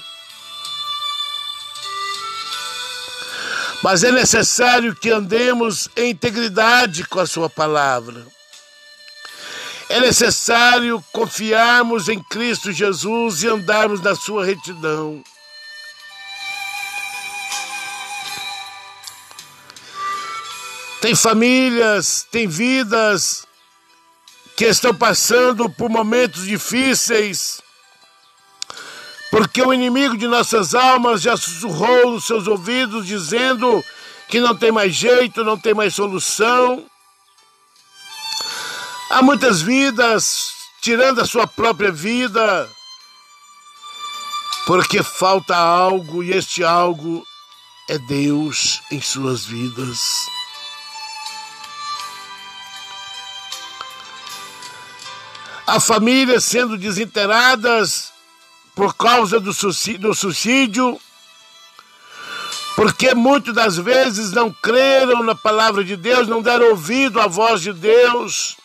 [3.83, 8.25] Mas é necessário que andemos em integridade com a Sua palavra.
[9.89, 15.21] É necessário confiarmos em Cristo Jesus e andarmos na Sua retidão.
[21.01, 23.46] Tem famílias, tem vidas
[24.57, 27.61] que estão passando por momentos difíceis,
[29.29, 33.85] porque o inimigo de nossas almas já sussurrou nos seus ouvidos, dizendo
[34.27, 36.83] que não tem mais jeito, não tem mais solução.
[39.11, 40.49] Há muitas vidas
[40.81, 42.67] tirando a sua própria vida
[44.65, 47.23] porque falta algo e este algo
[47.87, 49.97] é Deus em suas vidas.
[55.67, 58.13] A família sendo desinteiradas
[58.73, 61.01] por causa do suicídio,
[62.75, 67.61] porque muitas das vezes não creram na palavra de Deus, não deram ouvido à voz
[67.61, 68.55] de Deus,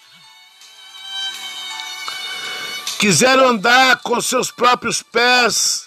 [2.99, 5.87] quiseram andar com seus próprios pés,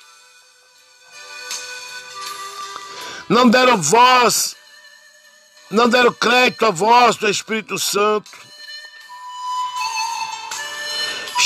[3.30, 4.56] não deram voz,
[5.72, 8.45] não deram crédito à voz do Espírito Santo.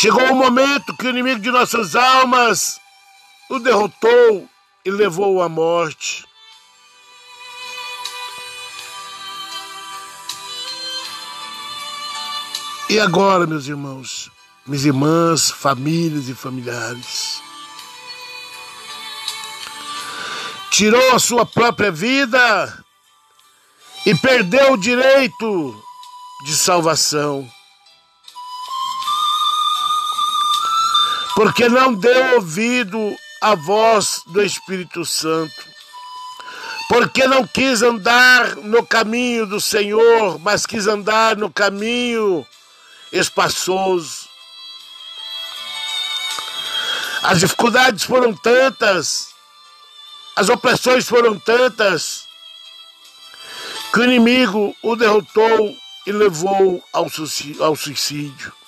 [0.02, 2.80] Chegou o momento que o inimigo de nossas almas
[3.50, 4.50] o derrotou
[4.86, 6.26] e levou-o à morte.
[12.90, 14.32] E agora, meus irmãos,
[14.66, 17.44] minhas irmãs, famílias e familiares,
[20.72, 22.86] tirou a sua própria vida
[24.06, 25.84] e perdeu o direito
[26.46, 27.46] de salvação.
[31.40, 35.70] Porque não deu ouvido à voz do Espírito Santo.
[36.90, 42.46] Porque não quis andar no caminho do Senhor, mas quis andar no caminho
[43.10, 44.28] espaçoso.
[47.24, 49.30] As dificuldades foram tantas
[50.36, 52.26] as opressões foram tantas
[53.94, 55.74] que o inimigo o derrotou
[56.06, 57.10] e levou ao
[57.78, 58.59] suicídio.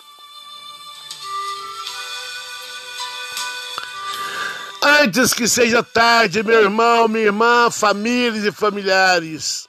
[4.83, 9.67] Antes que seja tarde, meu irmão, minha irmã, famílias e familiares,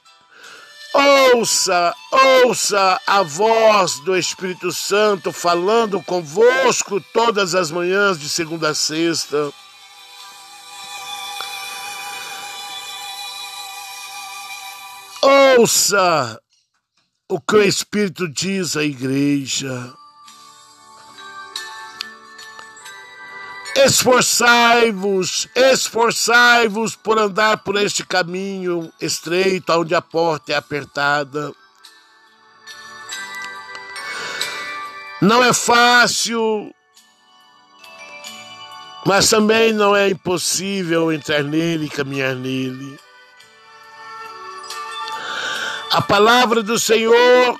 [1.35, 1.93] ouça,
[2.43, 9.51] ouça a voz do Espírito Santo falando convosco todas as manhãs de segunda a sexta.
[15.59, 16.41] Ouça
[17.29, 19.93] o que o Espírito diz à igreja.
[23.75, 31.51] Esforçai-vos, esforçai-vos por andar por este caminho estreito, onde a porta é apertada.
[35.19, 36.73] Não é fácil,
[39.05, 42.99] mas também não é impossível entrar nele e caminhar nele.
[45.91, 47.59] A palavra do Senhor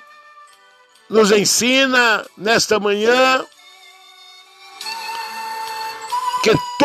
[1.09, 3.45] nos ensina nesta manhã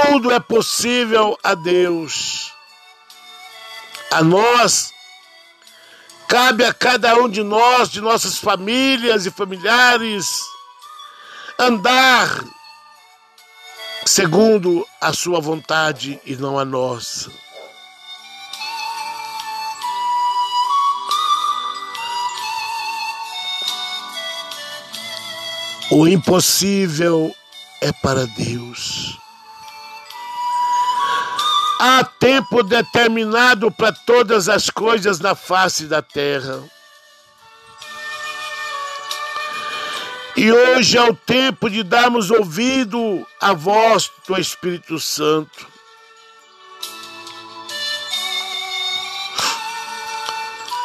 [0.07, 2.53] tudo é possível a Deus.
[4.13, 4.93] A nós,
[6.29, 10.41] cabe a cada um de nós, de nossas famílias e familiares,
[11.59, 12.45] andar
[14.07, 17.31] segundo a sua vontade e não a nossa.
[25.91, 27.35] O impossível
[27.81, 29.19] é para Deus.
[31.79, 36.61] Há tempo determinado para todas as coisas na face da terra.
[40.37, 45.67] E hoje é o tempo de darmos ouvido à voz do Espírito Santo.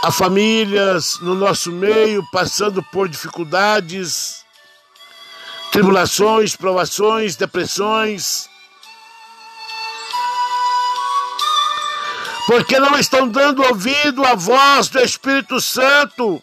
[0.04, 4.44] Há famílias no nosso meio passando por dificuldades
[5.72, 8.53] tribulações, provações, depressões.
[12.46, 16.42] Porque não estão dando ouvido à voz do Espírito Santo.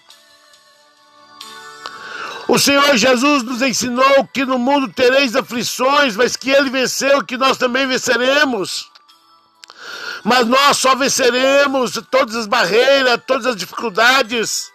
[2.48, 7.36] O Senhor Jesus nos ensinou que no mundo tereis aflições, mas que Ele venceu, que
[7.36, 8.90] nós também venceremos.
[10.24, 14.70] Mas nós só venceremos todas as barreiras, todas as dificuldades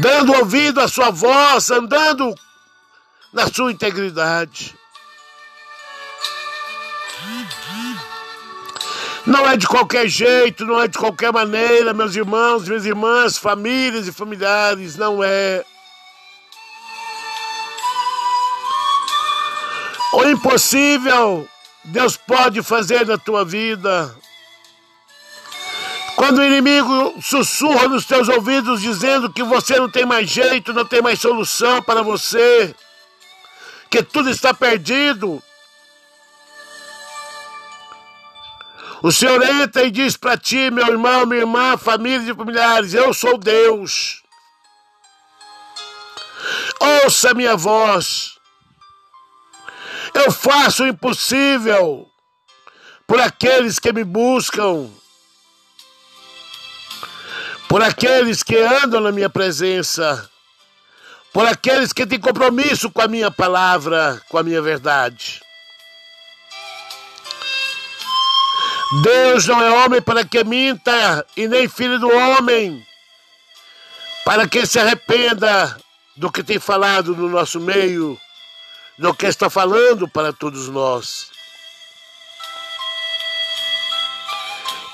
[0.00, 2.34] dando ouvido à sua voz, andando
[3.32, 4.76] na sua integridade.
[9.28, 14.08] Não é de qualquer jeito, não é de qualquer maneira, meus irmãos, minhas irmãs, famílias
[14.08, 15.62] e familiares, não é.
[20.14, 21.46] O impossível
[21.84, 24.16] Deus pode fazer na tua vida.
[26.16, 30.86] Quando o inimigo sussurra nos teus ouvidos dizendo que você não tem mais jeito, não
[30.86, 32.74] tem mais solução para você,
[33.90, 35.42] que tudo está perdido,
[39.02, 43.14] o Senhor entra e diz para ti, meu irmão, minha irmã, família e familiares: Eu
[43.14, 44.22] sou Deus.
[46.80, 48.38] Ouça minha voz.
[50.14, 52.08] Eu faço o impossível
[53.06, 54.90] por aqueles que me buscam,
[57.68, 60.28] por aqueles que andam na minha presença,
[61.32, 65.40] por aqueles que têm compromisso com a minha palavra, com a minha verdade.
[69.02, 72.86] Deus não é homem para que minta, e nem filho do homem
[74.28, 75.74] para que se arrependa
[76.14, 78.20] do que tem falado no nosso meio,
[78.98, 81.30] do que está falando para todos nós.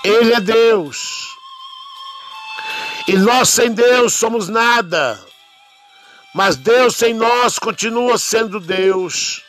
[0.04, 1.26] Ele é Deus.
[3.08, 5.20] E nós sem Deus somos nada.
[6.32, 9.42] Mas Deus sem nós continua sendo Deus.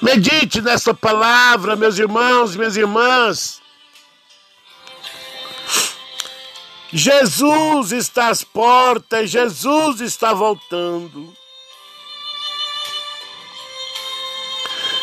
[0.00, 3.60] Medite nessa palavra, meus irmãos, minhas irmãs.
[6.92, 11.36] Jesus está às portas, Jesus está voltando.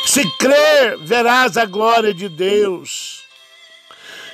[0.05, 3.23] Se crer, verás a glória de Deus.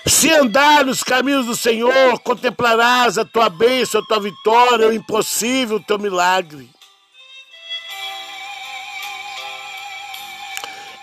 [0.06, 5.78] Se andar nos caminhos do Senhor, contemplarás a tua bênção, a tua vitória, o impossível,
[5.78, 6.70] o teu milagre.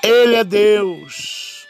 [0.03, 1.67] Ele é Deus.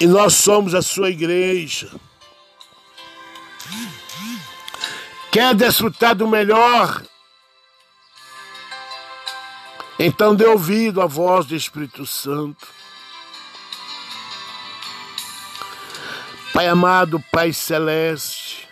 [0.00, 1.90] E nós somos a sua igreja.
[5.32, 7.02] Quer desfrutar do melhor?
[9.98, 12.68] Então dê ouvido à voz do Espírito Santo.
[16.52, 18.67] Pai amado, Pai celeste,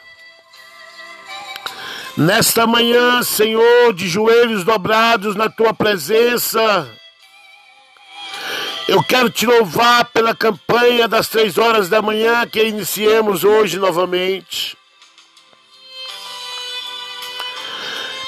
[2.17, 6.89] nesta manhã, Senhor, de joelhos dobrados na tua presença,
[8.89, 14.77] eu quero te louvar pela campanha das três horas da manhã que iniciemos hoje novamente.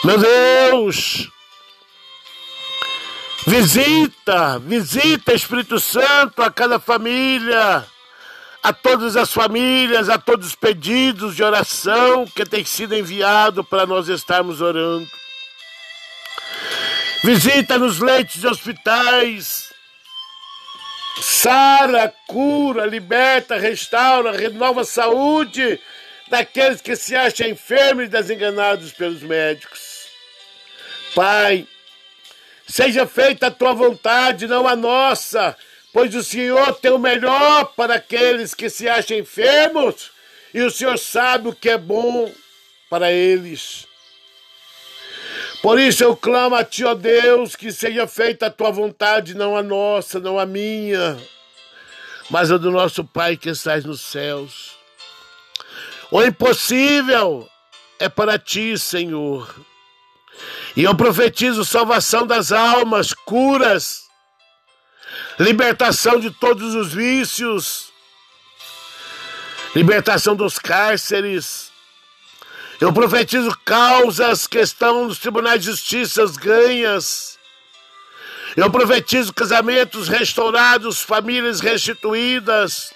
[0.04, 1.28] Meu Deus,
[3.48, 7.82] Visita, visita Espírito Santo a cada família,
[8.62, 13.86] a todas as famílias, a todos os pedidos de oração que tem sido enviado para
[13.86, 15.08] nós estarmos orando.
[17.24, 19.72] Visita nos leitos de hospitais.
[21.20, 25.80] Sara, cura, liberta, restaura, renova a saúde
[26.28, 30.06] daqueles que se acham enfermos e desenganados pelos médicos.
[31.14, 31.66] Pai,
[32.68, 35.56] Seja feita a tua vontade, não a nossa,
[35.98, 40.12] pois o Senhor tem o melhor para aqueles que se acham enfermos
[40.54, 42.32] e o Senhor sabe o que é bom
[42.88, 43.84] para eles.
[45.60, 49.56] Por isso eu clamo a Ti, ó Deus, que seja feita a Tua vontade, não
[49.56, 51.18] a nossa, não a minha,
[52.30, 54.76] mas a do nosso Pai que estás nos céus.
[56.12, 57.48] O impossível
[57.98, 59.52] é para Ti, Senhor.
[60.76, 64.07] E eu profetizo salvação das almas, curas,
[65.38, 67.92] libertação de todos os vícios,
[69.74, 71.70] libertação dos cárceres.
[72.80, 77.38] Eu profetizo causas que estão nos tribunais de justiça ganhas.
[78.56, 82.92] Eu profetizo casamentos restaurados, famílias restituídas.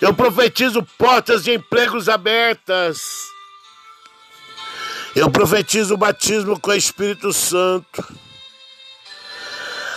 [0.00, 3.00] Eu profetizo portas de empregos abertas.
[5.14, 8.02] Eu profetizo o batismo com o Espírito Santo.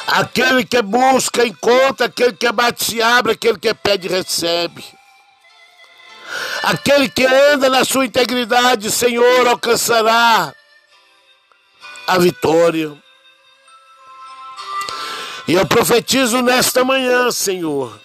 [0.08, 4.84] Aquele que busca, encontra, aquele que bate, se abre, aquele que pede, recebe.
[6.64, 10.53] Aquele que anda na sua integridade, Senhor, alcançará
[12.08, 12.95] a vitória.
[15.47, 17.99] E eu profetizo nesta manhã, Senhor,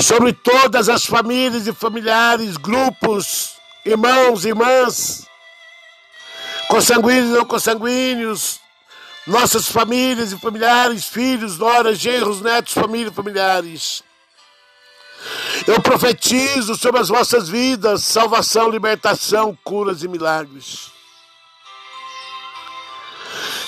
[0.00, 3.52] sobre todas as famílias e familiares, grupos,
[3.84, 5.26] irmãos, irmãs,
[6.68, 8.60] consanguíneos e não consanguíneos,
[9.26, 14.04] nossas famílias e familiares, filhos, noras, genros, netos, família e familiares.
[15.66, 20.90] Eu profetizo sobre as vossas vidas salvação, libertação, curas e milagres.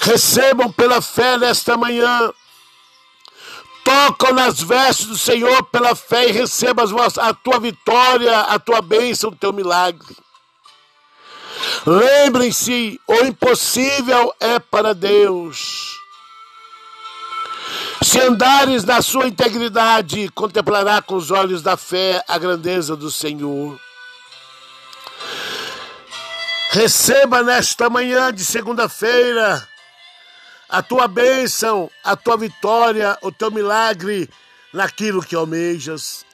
[0.00, 2.32] Recebam pela fé nesta manhã.
[3.84, 6.84] Tocam nas vestes do Senhor pela fé e recebam
[7.16, 10.14] a tua vitória, a tua bênção, o teu milagre.
[11.86, 15.96] Lembrem-se, o impossível é para Deus.
[18.02, 23.78] Se andares na sua integridade, contemplará com os olhos da fé a grandeza do Senhor.
[26.70, 29.66] Receba nesta manhã de segunda-feira
[30.68, 34.28] a tua bênção, a tua vitória, o teu milagre
[34.72, 36.27] naquilo que almejas.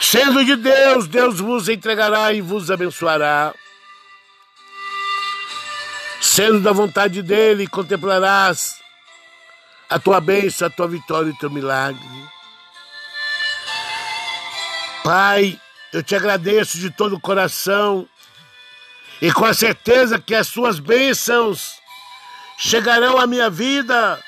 [0.00, 3.54] Sendo de Deus, Deus vos entregará e vos abençoará.
[6.20, 8.76] Sendo da vontade dele, contemplarás
[9.88, 12.00] a tua bênção, a tua vitória e o teu milagre.
[15.04, 15.60] Pai,
[15.92, 18.08] eu te agradeço de todo o coração
[19.20, 21.74] e com a certeza que as suas bênçãos
[22.58, 24.18] chegarão à minha vida,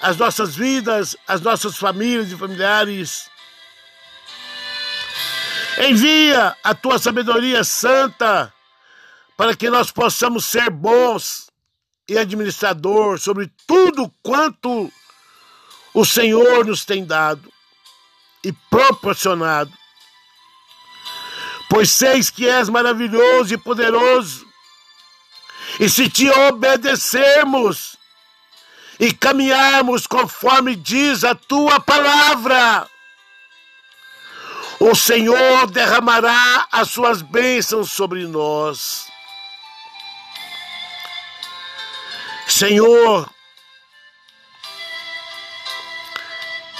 [0.00, 3.28] às nossas vidas, às nossas famílias e familiares.
[5.82, 8.52] Envia a tua sabedoria santa
[9.36, 11.50] para que nós possamos ser bons
[12.06, 14.92] e administrador sobre tudo quanto
[15.94, 17.50] o Senhor nos tem dado
[18.44, 19.72] e proporcionado.
[21.70, 24.46] Pois seis que és maravilhoso e poderoso,
[25.78, 27.96] e se te obedecermos
[28.98, 32.86] e caminharmos conforme diz a tua palavra,
[34.80, 39.06] o Senhor derramará as suas bênçãos sobre nós.
[42.48, 43.30] Senhor,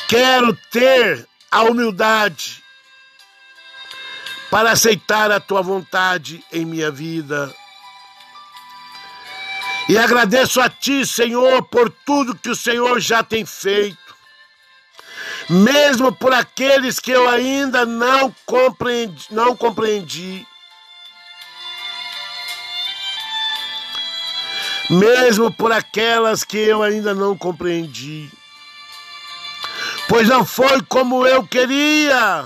[0.09, 2.65] quero ter a humildade
[4.51, 7.55] para aceitar a tua vontade em minha vida.
[9.91, 14.10] E agradeço a ti, Senhor, por tudo que o Senhor já tem feito,
[15.51, 20.47] mesmo por aqueles que eu ainda não compreendi, não compreendi.
[24.91, 28.29] mesmo por aquelas que eu ainda não compreendi.
[30.09, 32.45] Pois não foi como eu queria,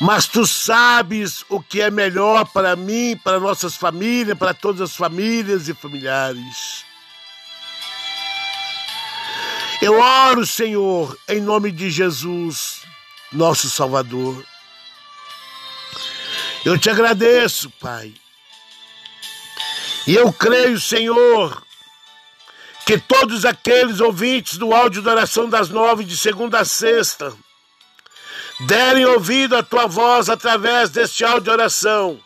[0.00, 4.96] mas tu sabes o que é melhor para mim, para nossas famílias, para todas as
[4.96, 6.84] famílias e familiares.
[9.84, 12.80] Eu oro, Senhor, em nome de Jesus,
[13.30, 14.42] nosso Salvador.
[16.64, 18.14] Eu te agradeço, Pai
[20.06, 21.62] e eu creio, Senhor,
[22.86, 27.32] que todos aqueles ouvintes do áudio da oração das nove de segunda a sexta
[28.60, 32.20] derem ouvido à tua voz através deste áudio de oração,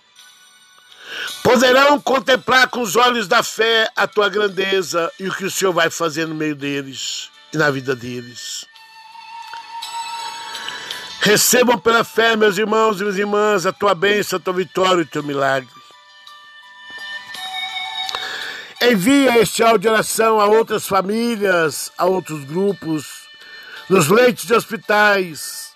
[1.43, 5.73] poderão contemplar com os olhos da fé a tua grandeza e o que o Senhor
[5.73, 8.67] vai fazer no meio deles e na vida deles.
[11.21, 15.05] Recebam pela fé, meus irmãos e minhas irmãs, a tua bênção, a tua vitória e
[15.05, 15.69] o teu milagre.
[18.81, 23.29] Envia este áudio de oração a outras famílias, a outros grupos,
[23.91, 25.73] nos leitos de hospitais,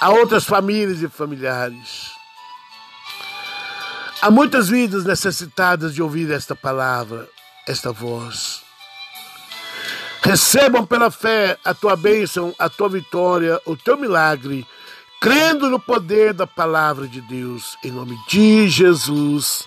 [0.00, 2.10] a outras famílias e familiares.
[4.22, 7.28] Há muitas vidas necessitadas de ouvir esta palavra,
[7.66, 8.67] esta voz.
[10.22, 14.66] Recebam pela fé a tua bênção, a tua vitória, o teu milagre,
[15.20, 19.64] crendo no poder da palavra de Deus, em nome de Jesus.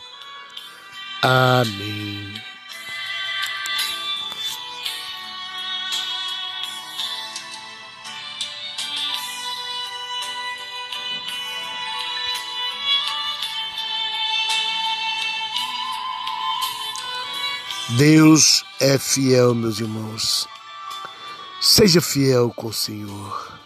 [1.22, 2.51] Amém.
[17.98, 20.48] Deus é fiel, meus irmãos.
[21.60, 23.61] Seja fiel com o Senhor.